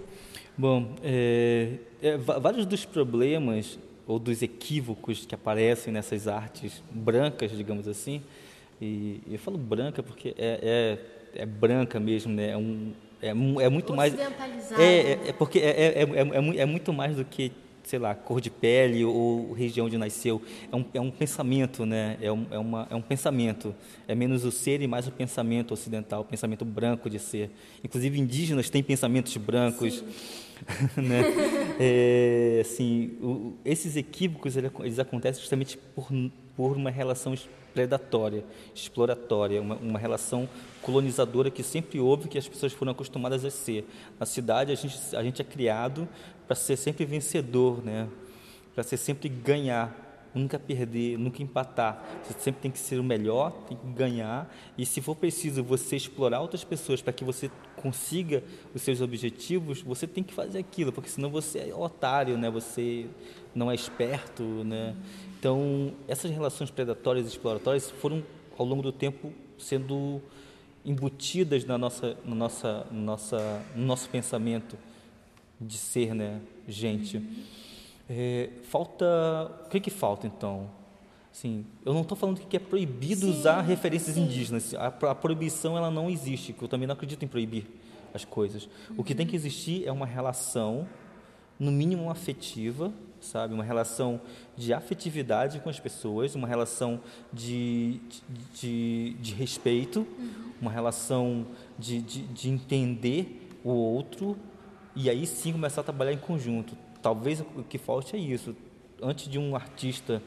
Bom, 0.58 0.96
é, 1.04 1.74
é, 2.02 2.18
vários 2.18 2.66
dos 2.66 2.86
problemas 2.86 3.78
ou 4.08 4.18
dos 4.18 4.42
equívocos 4.42 5.26
que 5.26 5.36
aparecem 5.36 5.92
nessas 5.92 6.28
artes 6.28 6.82
brancas, 6.90 7.52
digamos 7.52 7.88
assim, 7.88 8.22
e 8.82 9.22
eu 9.30 9.38
falo 9.38 9.58
branca 9.58 10.02
porque 10.02 10.34
é, 10.38 10.98
é, 11.36 11.42
é 11.42 11.46
branca 11.46 12.00
mesmo, 12.00 12.32
né? 12.34 12.52
É, 12.52 12.58
um, 12.58 12.94
é, 13.22 13.30
é 13.66 13.70
muito 13.70 13.94
mais. 13.94 14.14
É, 14.18 14.84
é, 14.84 15.20
é 15.30 15.34
porque 15.34 15.60
é, 15.60 15.70
é, 15.70 16.04
é, 16.04 16.04
é, 16.04 16.58
é 16.62 16.66
muito 16.66 16.94
mais 16.94 17.16
do 17.16 17.26
que 17.26 17.52
sei 17.88 17.98
lá, 18.00 18.14
cor 18.14 18.42
de 18.42 18.50
pele 18.50 19.04
ou 19.06 19.54
região 19.54 19.88
onde 19.88 19.98
nasceu. 19.98 20.42
É 20.72 20.76
um, 20.76 20.86
é 20.94 21.02
um 21.02 21.10
pensamento, 21.10 21.86
né? 21.86 22.18
É 22.22 22.32
um, 22.32 22.46
é, 22.52 22.60
uma, 22.60 22.88
é 22.90 22.96
um 22.96 23.02
pensamento. 23.02 23.74
É 24.08 24.14
menos 24.14 24.44
o 24.44 24.52
ser 24.52 24.82
e 24.82 24.88
mais 24.88 25.08
o 25.08 25.12
pensamento 25.12 25.74
ocidental, 25.74 26.22
o 26.22 26.26
pensamento 26.26 26.66
branco 26.66 27.10
de 27.10 27.18
ser. 27.18 27.50
Inclusive, 27.84 28.20
indígenas 28.20 28.70
têm 28.70 28.84
pensamentos 28.84 29.36
brancos. 29.38 30.04
né? 30.98 31.24
é, 31.80 32.60
assim, 32.62 33.12
o, 33.22 33.54
esses 33.64 33.96
equívocos 33.96 34.58
eles 34.58 35.00
acontecem 35.00 35.40
justamente 35.40 35.78
por, 35.96 36.08
por 36.56 36.76
uma 36.76 36.90
relação 36.90 37.34
predatória, 37.78 38.44
exploratória, 38.74 39.62
uma, 39.62 39.76
uma, 39.76 40.00
relação 40.00 40.50
colonizadora 40.82 41.52
que 41.52 41.62
sempre 41.62 42.00
houve, 42.00 42.28
que 42.28 42.36
as 42.36 42.48
pessoas 42.48 42.74
foram 42.74 42.92
acostumadas 42.92 43.46
a 43.46 43.52
ser. 43.52 43.88
Na 44.20 44.26
cidade, 44.26 44.72
a 44.72 44.76
gente, 44.76 45.16
a 45.16 45.22
gente 45.22 45.44
é 45.44 45.46
criado 45.46 46.10
para 46.48 46.56
ser 46.56 46.76
sempre 46.76 47.06
vencedor, 47.06 47.86
né? 47.86 48.10
para 48.74 48.84
ser 48.84 48.98
sempre 48.98 49.30
ganhar, 49.30 50.32
nunca 50.34 50.58
perder, 50.58 51.20
nunca 51.20 51.44
empatar. 51.44 52.04
Você 52.24 52.40
sempre 52.40 52.62
tem 52.62 52.72
que 52.72 52.80
ser 52.80 53.00
o 53.00 53.04
melhor, 53.04 53.52
tem 53.68 53.78
que 53.78 53.88
ganhar. 53.90 54.52
E 54.76 54.84
se 54.84 55.00
for 55.00 55.16
preciso 55.16 55.64
você 55.64 55.96
explorar 55.96 56.42
outras 56.42 56.64
pessoas 56.64 57.00
para 57.00 57.14
que 57.14 57.24
você 57.24 57.52
consiga 57.76 58.44
os 58.74 58.82
seus 58.82 59.02
objetivos, 59.02 59.84
você 59.84 60.08
tem 60.08 60.24
que 60.24 60.34
fazer 60.34 60.58
aquilo, 60.58 60.92
porque 60.92 61.12
senão 61.12 61.30
você 61.30 61.60
é 61.60 61.76
otário, 61.76 62.40
né? 62.40 62.50
Você 62.50 63.06
não 63.54 63.70
é 63.70 63.76
esperto, 63.76 64.44
né? 64.44 64.96
Então, 65.40 65.94
essas 66.08 66.32
relações 66.32 66.72
predatórias 66.72 67.26
e 67.26 67.30
exploratórias 67.30 67.92
foram 67.92 68.24
ao 68.58 68.66
longo 68.66 68.82
do 68.82 68.92
tempo 68.92 69.32
sendo 69.58 70.22
embutidas 70.84 71.64
na 71.66 71.78
nossa, 71.78 72.18
na 72.26 72.36
nossa, 72.36 72.88
nossa, 72.92 73.62
no 73.76 73.86
nosso 73.86 74.10
pensamento 74.10 74.78
de 75.60 75.78
ser, 75.78 76.16
né, 76.16 76.40
gente. 76.68 77.22
É, 78.10 78.50
falta, 78.64 79.06
o 79.66 79.70
que 79.70 79.80
que 79.80 79.90
falta 79.90 80.26
então? 80.26 80.70
Assim, 81.32 81.66
eu 81.86 81.94
não 81.94 82.02
estou 82.02 82.18
falando 82.18 82.40
que 82.40 82.56
é 82.58 82.60
proibido 82.60 83.22
sim, 83.22 83.30
usar 83.30 83.62
referências 83.62 84.16
sim. 84.16 84.24
indígenas. 84.24 84.74
A, 84.74 84.88
a, 84.88 85.14
proibição 85.14 85.78
ela 85.78 85.92
não 85.92 86.10
existe. 86.10 86.52
Que 86.52 86.64
eu 86.64 86.68
também 86.68 86.88
não 86.88 86.94
acredito 86.94 87.24
em 87.24 87.28
proibir 87.28 87.68
as 88.12 88.26
coisas. 88.26 88.68
Uhum. 88.90 88.96
O 88.98 89.04
que 89.04 89.14
tem 89.14 89.28
que 89.28 89.36
existir 89.36 89.86
é 89.86 89.92
uma 89.92 90.06
relação, 90.06 90.88
no 91.60 91.72
mínimo 91.72 92.10
afetiva, 92.10 92.92
sabe? 93.22 93.54
Uma 93.54 93.64
relação 93.64 94.22
de 94.56 94.74
afetividade 94.74 95.60
com 95.60 95.70
as 95.70 95.80
pessoas, 95.80 96.36
uma 96.36 96.48
relação 96.48 97.00
de, 97.32 98.00
de, 98.54 99.14
de 99.20 99.34
respeito, 99.34 100.00
uhum. 100.00 100.52
uma 100.62 100.72
relação 100.72 101.48
de, 101.78 102.02
de, 102.02 102.22
de 102.24 102.50
entender 102.50 103.50
o 103.64 103.72
outro 103.72 104.38
e 104.96 105.10
aí 105.10 105.28
sim 105.28 105.52
começar 105.52 105.82
a 105.82 105.84
trabalhar 105.84 106.14
em 106.14 106.18
conjunto. 106.18 106.76
Talvez 107.02 107.42
o 107.56 107.64
que 107.64 107.78
falte 107.78 108.16
é 108.16 108.20
isso. 108.20 108.56
Antes 109.02 109.28
de 109.30 109.38
um 109.38 109.56
artista 109.56 110.22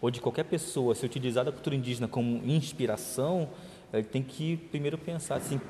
ou 0.00 0.10
de 0.10 0.20
qualquer 0.20 0.44
pessoa 0.44 0.94
se 0.94 1.04
utilizar 1.04 1.44
da 1.44 1.52
cultura 1.52 1.74
indígena 1.74 2.06
como 2.06 2.44
inspiração, 2.46 3.48
ele 3.92 4.04
tem 4.04 4.22
que 4.22 4.56
primeiro 4.56 4.96
pensar 4.96 5.36
assim, 5.36 5.60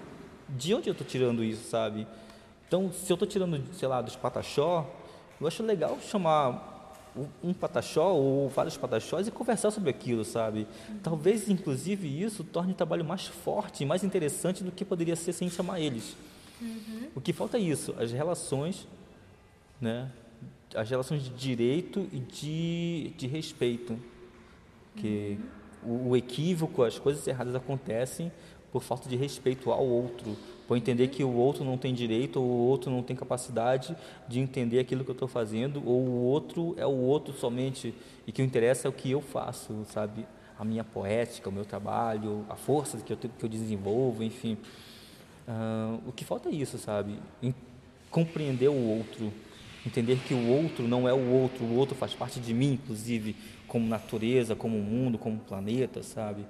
de 0.48 0.74
onde 0.74 0.88
eu 0.88 0.92
estou 0.92 1.06
tirando 1.06 1.42
isso, 1.42 1.68
sabe? 1.68 2.06
Então, 2.66 2.90
se 2.92 3.12
eu 3.12 3.14
estou 3.14 3.28
tirando, 3.28 3.62
sei 3.74 3.88
lá, 3.88 4.00
dos 4.00 4.16
pataxó, 4.16 4.90
eu 5.42 5.48
acho 5.48 5.62
legal 5.62 5.98
chamar 6.00 6.70
um 7.42 7.52
pataxó 7.52 8.14
ou 8.14 8.48
vários 8.48 8.76
pataxós 8.76 9.26
e 9.26 9.30
conversar 9.30 9.70
sobre 9.70 9.90
aquilo, 9.90 10.24
sabe? 10.24 10.66
Talvez, 11.02 11.48
inclusive, 11.48 12.08
isso 12.08 12.42
torne 12.42 12.72
o 12.72 12.74
trabalho 12.74 13.04
mais 13.04 13.26
forte 13.26 13.82
e 13.82 13.86
mais 13.86 14.02
interessante 14.02 14.64
do 14.64 14.72
que 14.72 14.84
poderia 14.84 15.14
ser 15.14 15.32
sem 15.32 15.50
chamar 15.50 15.80
eles. 15.80 16.16
Uhum. 16.60 17.08
O 17.14 17.20
que 17.20 17.32
falta 17.32 17.58
é 17.58 17.60
isso, 17.60 17.94
as 17.98 18.12
relações, 18.12 18.86
né? 19.80 20.10
As 20.74 20.88
relações 20.88 21.22
de 21.22 21.30
direito 21.30 22.08
e 22.12 22.18
de, 22.18 23.12
de 23.18 23.26
respeito. 23.26 23.98
Que 24.96 25.38
uhum. 25.84 26.06
o, 26.06 26.08
o 26.10 26.16
equívoco, 26.16 26.82
as 26.82 26.98
coisas 26.98 27.26
erradas 27.26 27.54
acontecem 27.54 28.32
por 28.72 28.82
falta 28.82 29.06
de 29.06 29.16
respeito 29.16 29.70
ao 29.70 29.84
outro, 29.86 30.34
por 30.72 30.78
entender 30.78 31.08
que 31.08 31.22
o 31.22 31.30
outro 31.30 31.66
não 31.66 31.76
tem 31.76 31.92
direito 31.92 32.40
ou 32.40 32.46
o 32.46 32.66
outro 32.66 32.90
não 32.90 33.02
tem 33.02 33.14
capacidade 33.14 33.94
de 34.26 34.40
entender 34.40 34.78
aquilo 34.78 35.04
que 35.04 35.10
eu 35.10 35.12
estou 35.12 35.28
fazendo 35.28 35.86
ou 35.86 36.00
o 36.00 36.22
outro 36.22 36.74
é 36.78 36.86
o 36.86 36.96
outro 36.96 37.34
somente 37.34 37.94
e 38.26 38.32
que 38.32 38.40
o 38.40 38.44
interessa 38.44 38.88
é 38.88 38.90
o 38.90 38.92
que 38.92 39.10
eu 39.10 39.20
faço, 39.20 39.84
sabe? 39.92 40.24
A 40.58 40.64
minha 40.64 40.82
poética, 40.82 41.50
o 41.50 41.52
meu 41.52 41.66
trabalho, 41.66 42.46
a 42.48 42.56
força 42.56 42.96
que 42.96 43.12
eu, 43.12 43.18
que 43.18 43.44
eu 43.44 43.50
desenvolvo, 43.50 44.22
enfim. 44.22 44.56
Uh, 45.46 46.00
o 46.08 46.12
que 46.12 46.24
falta 46.24 46.48
é 46.48 46.52
isso, 46.52 46.78
sabe? 46.78 47.18
Em 47.42 47.54
compreender 48.10 48.68
o 48.68 48.88
outro, 48.96 49.30
entender 49.86 50.20
que 50.26 50.32
o 50.32 50.48
outro 50.48 50.88
não 50.88 51.06
é 51.06 51.12
o 51.12 51.32
outro, 51.32 51.66
o 51.66 51.76
outro 51.76 51.94
faz 51.94 52.14
parte 52.14 52.40
de 52.40 52.54
mim, 52.54 52.80
inclusive, 52.82 53.36
como 53.68 53.86
natureza, 53.86 54.56
como 54.56 54.78
mundo, 54.78 55.18
como 55.18 55.38
planeta, 55.38 56.02
sabe? 56.02 56.46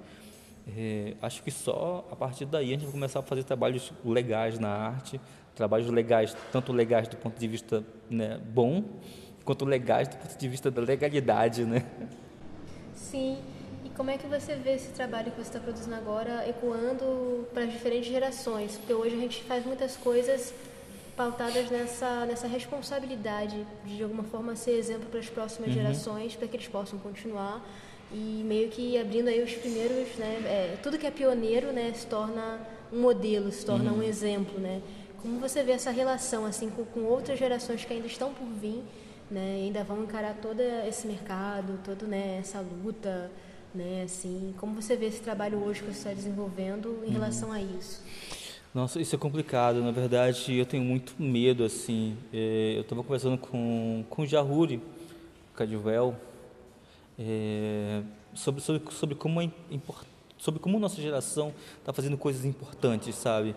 É, 0.67 1.15
acho 1.21 1.43
que 1.43 1.51
só 1.51 2.07
a 2.11 2.15
partir 2.15 2.45
daí 2.45 2.69
a 2.69 2.73
gente 2.73 2.85
vai 2.85 2.93
começar 2.93 3.19
a 3.19 3.23
fazer 3.23 3.43
trabalhos 3.43 3.93
legais 4.05 4.59
na 4.59 4.69
arte, 4.69 5.21
trabalhos 5.55 5.89
legais, 5.91 6.37
tanto 6.53 6.73
legais 6.73 7.09
do 7.09 7.17
ponto 7.17 7.39
de 7.39 7.49
vista 7.49 7.85
né, 8.09 8.39
bom, 8.39 8.85
quanto 9.45 9.65
legais 9.65 10.09
do 10.09 10.17
ponto 10.17 10.39
de 10.39 10.49
vista 10.49 10.71
da 10.71 10.81
legalidade, 10.81 11.65
né? 11.65 11.85
Sim. 12.95 13.39
E 13.85 13.91
como 13.91 14.11
é 14.11 14.17
que 14.17 14.27
você 14.27 14.55
vê 14.55 14.75
esse 14.75 14.91
trabalho 14.91 15.33
que 15.33 15.37
você 15.37 15.49
está 15.49 15.59
produzindo 15.61 15.97
agora 15.97 16.49
ecoando 16.49 17.47
para 17.53 17.65
as 17.65 17.73
diferentes 17.73 18.11
gerações? 18.11 18.77
Porque 18.77 18.95
hoje 18.95 19.17
a 19.17 19.19
gente 19.19 19.43
faz 19.43 19.67
muitas 19.67 19.97
coisas 19.97 20.55
pautadas 21.17 21.71
nessa, 21.71 22.25
nessa 22.25 22.47
responsabilidade 22.47 23.67
de, 23.85 23.97
de 23.97 24.03
alguma 24.03 24.23
forma, 24.23 24.57
ser 24.57 24.73
exemplo 24.73 25.09
para 25.11 25.21
as 25.21 25.29
próximas 25.29 25.69
uhum. 25.69 25.75
gerações, 25.75 26.37
para 26.37 26.49
que 26.49 26.57
eles 26.57 26.69
possam 26.69 26.99
continuar 27.01 27.63
e 28.13 28.43
meio 28.45 28.69
que 28.69 28.99
abrindo 28.99 29.29
aí 29.29 29.43
os 29.43 29.53
primeiros, 29.55 30.09
né, 30.17 30.43
é, 30.45 30.77
tudo 30.83 30.99
que 30.99 31.07
é 31.07 31.11
pioneiro, 31.11 31.73
né, 31.73 31.93
se 31.95 32.07
torna 32.07 32.61
um 32.93 33.01
modelo, 33.01 33.51
se 33.51 33.65
torna 33.65 33.91
uhum. 33.91 33.99
um 33.99 34.03
exemplo, 34.03 34.61
né. 34.61 34.83
Como 35.21 35.39
você 35.39 35.63
vê 35.63 35.73
essa 35.73 35.91
relação 35.91 36.45
assim 36.45 36.69
com, 36.69 36.85
com, 36.85 37.05
outras 37.05 37.39
gerações 37.39 37.85
que 37.85 37.93
ainda 37.93 38.07
estão 38.07 38.33
por 38.35 38.47
vir, 38.47 38.83
né, 39.31 39.63
ainda 39.65 39.83
vão 39.83 40.03
encarar 40.03 40.35
todo 40.35 40.61
esse 40.61 41.07
mercado, 41.07 41.79
toda 41.85 42.07
né, 42.07 42.39
essa 42.41 42.61
luta, 42.61 43.31
né, 43.75 44.03
assim, 44.05 44.55
como 44.59 44.81
você 44.81 44.95
vê 44.95 45.07
esse 45.07 45.21
trabalho 45.21 45.59
hoje 45.65 45.81
que 45.81 45.87
você 45.87 45.99
está 45.99 46.13
desenvolvendo 46.13 47.03
em 47.03 47.07
uhum. 47.07 47.13
relação 47.13 47.51
a 47.51 47.61
isso? 47.61 48.03
Nossa, 48.75 49.01
isso 49.01 49.15
é 49.15 49.19
complicado. 49.19 49.83
Na 49.83 49.91
verdade, 49.91 50.57
eu 50.57 50.65
tenho 50.65 50.83
muito 50.83 51.15
medo, 51.19 51.63
assim. 51.63 52.17
É, 52.33 52.75
eu 52.77 52.81
estava 52.81 53.03
conversando 53.03 53.37
com, 53.37 54.03
com 54.09 54.23
o 54.23 54.27
Jahuri 54.27 54.81
Cadivel, 55.55 56.17
é, 57.19 58.03
sobre, 58.35 58.61
sobre, 58.61 58.93
sobre, 58.93 59.15
como 59.15 59.41
é 59.41 59.51
sobre 60.39 60.61
como 60.61 60.79
nossa 60.79 61.01
geração 61.01 61.53
está 61.79 61.93
fazendo 61.93 62.17
coisas 62.17 62.45
importantes, 62.45 63.15
sabe? 63.15 63.55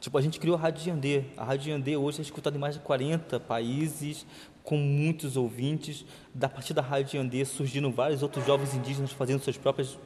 Tipo, 0.00 0.18
a 0.18 0.20
gente 0.20 0.38
criou 0.38 0.56
a 0.56 0.60
Rádio 0.60 0.88
Yandê. 0.88 1.24
A 1.36 1.44
Rádio 1.44 1.72
Yandê 1.72 1.96
hoje 1.96 2.18
é 2.18 2.22
escutada 2.22 2.56
em 2.56 2.60
mais 2.60 2.74
de 2.74 2.80
40 2.80 3.40
países, 3.40 4.26
com 4.62 4.76
muitos 4.76 5.36
ouvintes. 5.36 6.04
Da 6.34 6.48
partir 6.48 6.74
da 6.74 6.82
Rádio 6.82 7.18
Yandê 7.18 7.44
surgiram 7.44 7.90
vários 7.90 8.22
outros 8.22 8.44
jovens 8.44 8.74
indígenas 8.74 9.12
fazendo 9.12 9.42
suas 9.42 9.56
próprias 9.56 9.98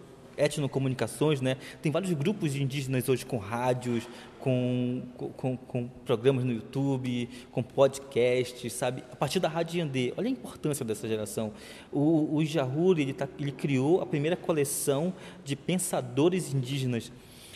etnocomunicações, 0.44 1.40
né? 1.40 1.56
Tem 1.82 1.92
vários 1.92 2.12
grupos 2.12 2.52
de 2.52 2.62
indígenas 2.62 3.08
hoje 3.08 3.24
com 3.26 3.36
rádios, 3.36 4.08
com, 4.40 5.02
com, 5.16 5.56
com, 5.56 5.88
programas 6.04 6.44
no 6.44 6.52
YouTube, 6.52 7.28
com 7.52 7.62
podcasts, 7.62 8.72
sabe? 8.72 9.04
A 9.12 9.16
partir 9.16 9.38
da 9.38 9.48
Rádio 9.48 9.80
Yandê, 9.80 10.14
olha 10.16 10.28
a 10.28 10.30
importância 10.30 10.84
dessa 10.84 11.06
geração. 11.06 11.52
O, 11.92 12.36
o 12.36 12.44
Jahuri, 12.44 13.02
ele, 13.02 13.12
tá, 13.12 13.28
ele 13.38 13.52
criou 13.52 14.00
a 14.00 14.06
primeira 14.06 14.36
coleção 14.36 15.12
de 15.44 15.54
pensadores 15.54 16.54
indígenas. 16.54 17.12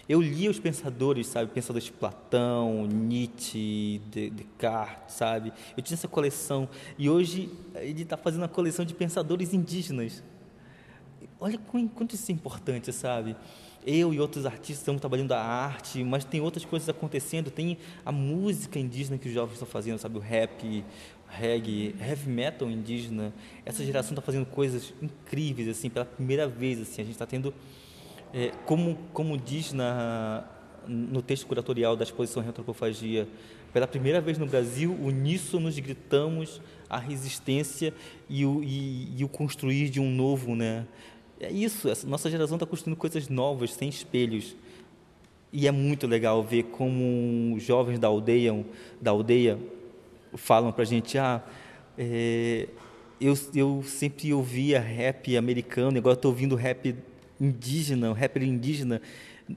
Eu 0.06 0.20
li 0.20 0.48
os 0.48 0.58
pensadores, 0.58 1.26
sabe? 1.28 1.50
Pensadores 1.50 1.84
de 1.84 1.92
Platão, 1.92 2.86
Nietzsche, 2.86 4.02
Descartes, 4.10 5.14
sabe? 5.14 5.52
Eu 5.74 5.82
tinha 5.82 5.94
essa 5.94 6.08
coleção 6.08 6.68
e 6.98 7.08
hoje 7.08 7.50
ele 7.76 8.02
está 8.02 8.16
fazendo 8.16 8.42
uma 8.42 8.48
coleção 8.48 8.84
de 8.84 8.92
pensadores 8.92 9.54
indígenas. 9.54 10.22
Olha 11.44 11.58
quanto 11.94 12.14
isso 12.14 12.32
é 12.32 12.34
importante, 12.34 12.90
sabe? 12.90 13.36
Eu 13.86 14.14
e 14.14 14.18
outros 14.18 14.46
artistas 14.46 14.78
estamos 14.78 14.98
trabalhando 14.98 15.32
a 15.32 15.38
arte, 15.38 16.02
mas 16.02 16.24
tem 16.24 16.40
outras 16.40 16.64
coisas 16.64 16.88
acontecendo. 16.88 17.50
Tem 17.50 17.76
a 18.02 18.10
música 18.10 18.78
indígena 18.78 19.18
que 19.18 19.28
os 19.28 19.34
jovens 19.34 19.52
estão 19.52 19.68
fazendo, 19.68 19.98
sabe? 19.98 20.16
O 20.16 20.22
rap, 20.22 20.82
reggae, 21.28 21.94
heavy 22.00 22.30
metal 22.30 22.70
indígena. 22.70 23.30
Essa 23.62 23.84
geração 23.84 24.12
está 24.12 24.22
fazendo 24.22 24.46
coisas 24.46 24.94
incríveis, 25.02 25.68
assim, 25.68 25.90
pela 25.90 26.06
primeira 26.06 26.48
vez, 26.48 26.80
assim. 26.80 27.02
A 27.02 27.04
gente 27.04 27.12
está 27.12 27.26
tendo, 27.26 27.52
é, 28.32 28.50
como, 28.64 28.96
como 29.12 29.36
diz 29.36 29.74
na, 29.74 30.48
no 30.88 31.20
texto 31.20 31.46
curatorial 31.46 31.94
da 31.94 32.04
exposição 32.04 32.42
Reantropofagia, 32.42 33.28
pela 33.70 33.86
primeira 33.86 34.18
vez 34.18 34.38
no 34.38 34.46
Brasil, 34.46 34.96
uníssonos 34.98 35.78
gritamos 35.78 36.58
a 36.88 36.96
resistência 36.96 37.92
e 38.30 38.46
o, 38.46 38.62
e, 38.62 39.12
e 39.18 39.24
o 39.24 39.28
construir 39.28 39.90
de 39.90 40.00
um 40.00 40.10
novo, 40.10 40.54
né? 40.54 40.86
É 41.40 41.50
isso, 41.50 41.88
essa 41.88 42.06
nossa 42.06 42.30
geração 42.30 42.56
está 42.56 42.66
construindo 42.66 42.96
coisas 42.96 43.28
novas, 43.28 43.72
sem 43.72 43.88
espelhos. 43.88 44.56
E 45.52 45.66
é 45.68 45.70
muito 45.70 46.06
legal 46.06 46.42
ver 46.42 46.64
como 46.64 47.58
jovens 47.60 47.98
da 47.98 48.08
aldeia, 48.08 48.64
da 49.00 49.10
aldeia 49.10 49.58
falam 50.36 50.72
para 50.72 50.82
a 50.82 50.86
gente, 50.86 51.16
ah, 51.16 51.42
é, 51.96 52.68
eu, 53.20 53.34
eu 53.54 53.82
sempre 53.84 54.32
ouvia 54.32 54.80
rap 54.80 55.36
americano, 55.36 55.96
agora 55.96 56.14
estou 56.14 56.30
ouvindo 56.30 56.56
rap 56.56 56.94
indígena, 57.40 58.12
rapper 58.12 58.42
indígena, 58.42 59.00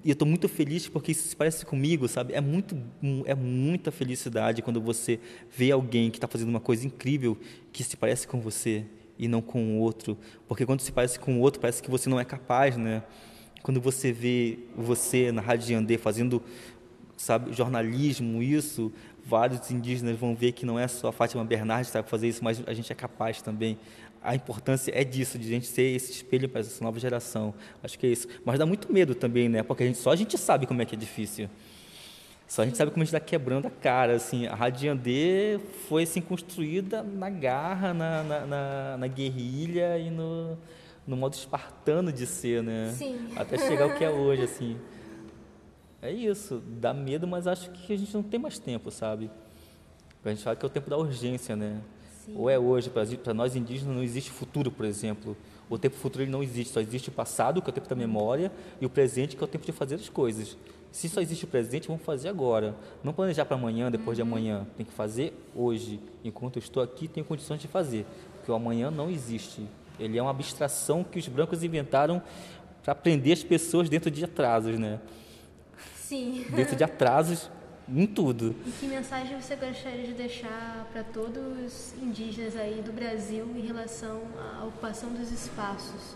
e 0.03 0.09
eu 0.09 0.13
estou 0.13 0.27
muito 0.27 0.49
feliz 0.49 0.87
porque 0.89 1.11
isso 1.11 1.27
se 1.27 1.35
parece 1.35 1.65
comigo, 1.65 2.07
sabe? 2.07 2.33
É, 2.33 2.41
muito, 2.41 2.77
é 3.25 3.33
muita 3.33 3.91
felicidade 3.91 4.61
quando 4.61 4.81
você 4.81 5.19
vê 5.55 5.71
alguém 5.71 6.11
que 6.11 6.17
está 6.17 6.27
fazendo 6.27 6.49
uma 6.49 6.59
coisa 6.59 6.85
incrível 6.85 7.37
que 7.71 7.83
se 7.83 7.95
parece 7.95 8.27
com 8.27 8.39
você 8.39 8.85
e 9.17 9.27
não 9.27 9.41
com 9.41 9.77
o 9.77 9.79
outro, 9.79 10.17
porque 10.47 10.65
quando 10.65 10.81
se 10.81 10.91
parece 10.91 11.19
com 11.19 11.37
o 11.37 11.41
outro 11.41 11.59
parece 11.59 11.81
que 11.81 11.89
você 11.89 12.09
não 12.09 12.19
é 12.19 12.25
capaz, 12.25 12.77
né? 12.77 13.03
Quando 13.63 13.81
você 13.81 14.11
vê 14.11 14.59
você 14.75 15.31
na 15.31 15.41
Rádio 15.41 15.77
Andê 15.77 15.97
fazendo, 15.97 16.41
sabe, 17.17 17.51
jornalismo, 17.53 18.41
isso, 18.41 18.91
vários 19.25 19.69
indígenas 19.71 20.17
vão 20.17 20.33
ver 20.33 20.53
que 20.53 20.65
não 20.65 20.79
é 20.79 20.87
só 20.87 21.09
a 21.09 21.11
Fátima 21.11 21.43
Bernardes 21.43 21.87
que 21.87 21.93
sabe 21.93 22.09
fazer 22.09 22.29
isso, 22.29 22.43
mas 22.43 22.63
a 22.65 22.73
gente 22.73 22.91
é 22.91 22.95
capaz 22.95 23.41
também. 23.41 23.77
A 24.23 24.35
importância 24.35 24.91
é 24.95 25.03
disso, 25.03 25.37
de 25.37 25.47
a 25.47 25.51
gente 25.51 25.67
ser 25.67 25.83
esse 25.83 26.11
espelho 26.11 26.47
para 26.47 26.61
essa 26.61 26.83
nova 26.83 26.99
geração. 26.99 27.53
Acho 27.83 27.99
que 27.99 28.07
é 28.07 28.09
isso. 28.09 28.27
Mas 28.43 28.57
dá 28.57 28.65
muito 28.65 28.91
medo 28.91 29.13
também, 29.13 29.47
né? 29.47 29.63
Porque 29.63 29.83
a 29.83 29.85
gente, 29.85 29.97
só 29.99 30.11
a 30.11 30.15
gente 30.15 30.37
sabe 30.37 30.65
como 30.65 30.81
é 30.81 30.85
que 30.85 30.95
é 30.95 30.97
difícil. 30.97 31.49
Só 32.47 32.61
a 32.61 32.65
gente 32.65 32.77
sabe 32.77 32.91
como 32.91 33.03
a 33.03 33.05
gente 33.05 33.13
está 33.13 33.19
quebrando 33.19 33.67
a 33.67 33.69
cara, 33.69 34.15
assim, 34.15 34.47
a 34.47 34.55
Radiandê 34.55 35.59
foi 35.89 36.03
assim 36.03 36.21
construída 36.21 37.03
na 37.03 37.29
garra, 37.29 37.93
na, 37.93 38.23
na, 38.23 38.45
na, 38.45 38.97
na 38.97 39.07
guerrilha 39.07 39.97
e 39.97 40.09
no, 40.09 40.57
no 41.05 41.17
modo 41.17 41.33
espartano 41.33 42.11
de 42.11 42.25
ser, 42.25 42.63
né? 42.63 42.93
Sim. 42.97 43.19
Até 43.35 43.57
chegar 43.57 43.87
o 43.87 43.95
que 43.95 44.03
é 44.03 44.09
hoje, 44.09 44.43
assim. 44.43 44.77
É 46.01 46.09
isso, 46.09 46.63
dá 46.65 46.93
medo, 46.93 47.27
mas 47.27 47.47
acho 47.47 47.69
que 47.71 47.91
a 47.91 47.97
gente 47.97 48.13
não 48.13 48.23
tem 48.23 48.39
mais 48.39 48.57
tempo, 48.57 48.91
sabe? 48.91 49.29
A 50.23 50.29
gente 50.29 50.43
fala 50.43 50.55
que 50.55 50.65
é 50.65 50.67
o 50.67 50.69
tempo 50.69 50.89
da 50.89 50.97
urgência, 50.97 51.55
né? 51.55 51.81
Sim. 52.25 52.33
Ou 52.37 52.49
é 52.49 52.57
hoje, 52.57 52.89
para 52.89 53.33
nós 53.33 53.55
indígenas 53.57 53.93
não 53.93 54.03
existe 54.03 54.31
futuro, 54.31 54.71
por 54.71 54.85
exemplo. 54.85 55.35
O 55.69 55.77
tempo 55.77 55.97
futuro 55.97 56.23
ele 56.23 56.31
não 56.31 56.41
existe, 56.41 56.73
só 56.73 56.79
existe 56.79 57.09
o 57.09 57.11
passado, 57.11 57.61
que 57.61 57.69
é 57.69 57.71
o 57.71 57.73
tempo 57.73 57.89
da 57.89 57.95
memória, 57.95 58.51
e 58.79 58.85
o 58.85 58.89
presente, 58.89 59.35
que 59.35 59.43
é 59.43 59.45
o 59.45 59.47
tempo 59.47 59.65
de 59.65 59.71
fazer 59.73 59.95
as 59.95 60.07
coisas. 60.07 60.57
Se 60.91 61.07
só 61.09 61.21
existe 61.21 61.45
o 61.45 61.47
presente, 61.47 61.87
vamos 61.87 62.03
fazer 62.03 62.29
agora. 62.29 62.75
Não 63.03 63.13
planejar 63.13 63.45
para 63.45 63.55
amanhã, 63.55 63.91
depois 63.91 64.15
de 64.17 64.21
amanhã. 64.21 64.65
Tem 64.75 64.85
que 64.85 64.91
fazer 64.91 65.33
hoje. 65.55 65.99
Enquanto 66.23 66.57
eu 66.57 66.61
estou 66.61 66.81
aqui, 66.81 67.07
tenho 67.07 67.25
condições 67.25 67.61
de 67.61 67.67
fazer. 67.67 68.05
Porque 68.35 68.51
o 68.51 68.55
amanhã 68.55 68.89
não 68.89 69.09
existe. 69.09 69.67
Ele 69.99 70.17
é 70.17 70.21
uma 70.21 70.31
abstração 70.31 71.03
que 71.03 71.19
os 71.19 71.27
brancos 71.27 71.63
inventaram 71.63 72.21
para 72.83 72.95
prender 72.95 73.33
as 73.33 73.43
pessoas 73.43 73.89
dentro 73.89 74.09
de 74.09 74.23
atrasos, 74.23 74.79
né? 74.79 74.99
Sim. 75.95 76.45
Dentro 76.55 76.75
de 76.75 76.83
atrasos 76.83 77.49
em 77.89 78.05
tudo. 78.05 78.55
E 78.65 78.71
que 78.71 78.85
mensagem 78.87 79.39
você 79.39 79.55
gostaria 79.55 80.05
de 80.05 80.13
deixar 80.13 80.87
para 80.91 81.03
todos 81.03 81.65
os 81.65 81.93
indígenas 82.01 82.55
aí 82.55 82.81
do 82.81 82.91
Brasil 82.91 83.45
em 83.55 83.65
relação 83.65 84.21
à 84.37 84.65
ocupação 84.65 85.13
dos 85.13 85.31
espaços? 85.31 86.15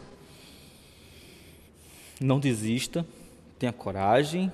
Não 2.19 2.39
desista, 2.39 3.05
tenha 3.61 3.71
coragem, 3.71 4.51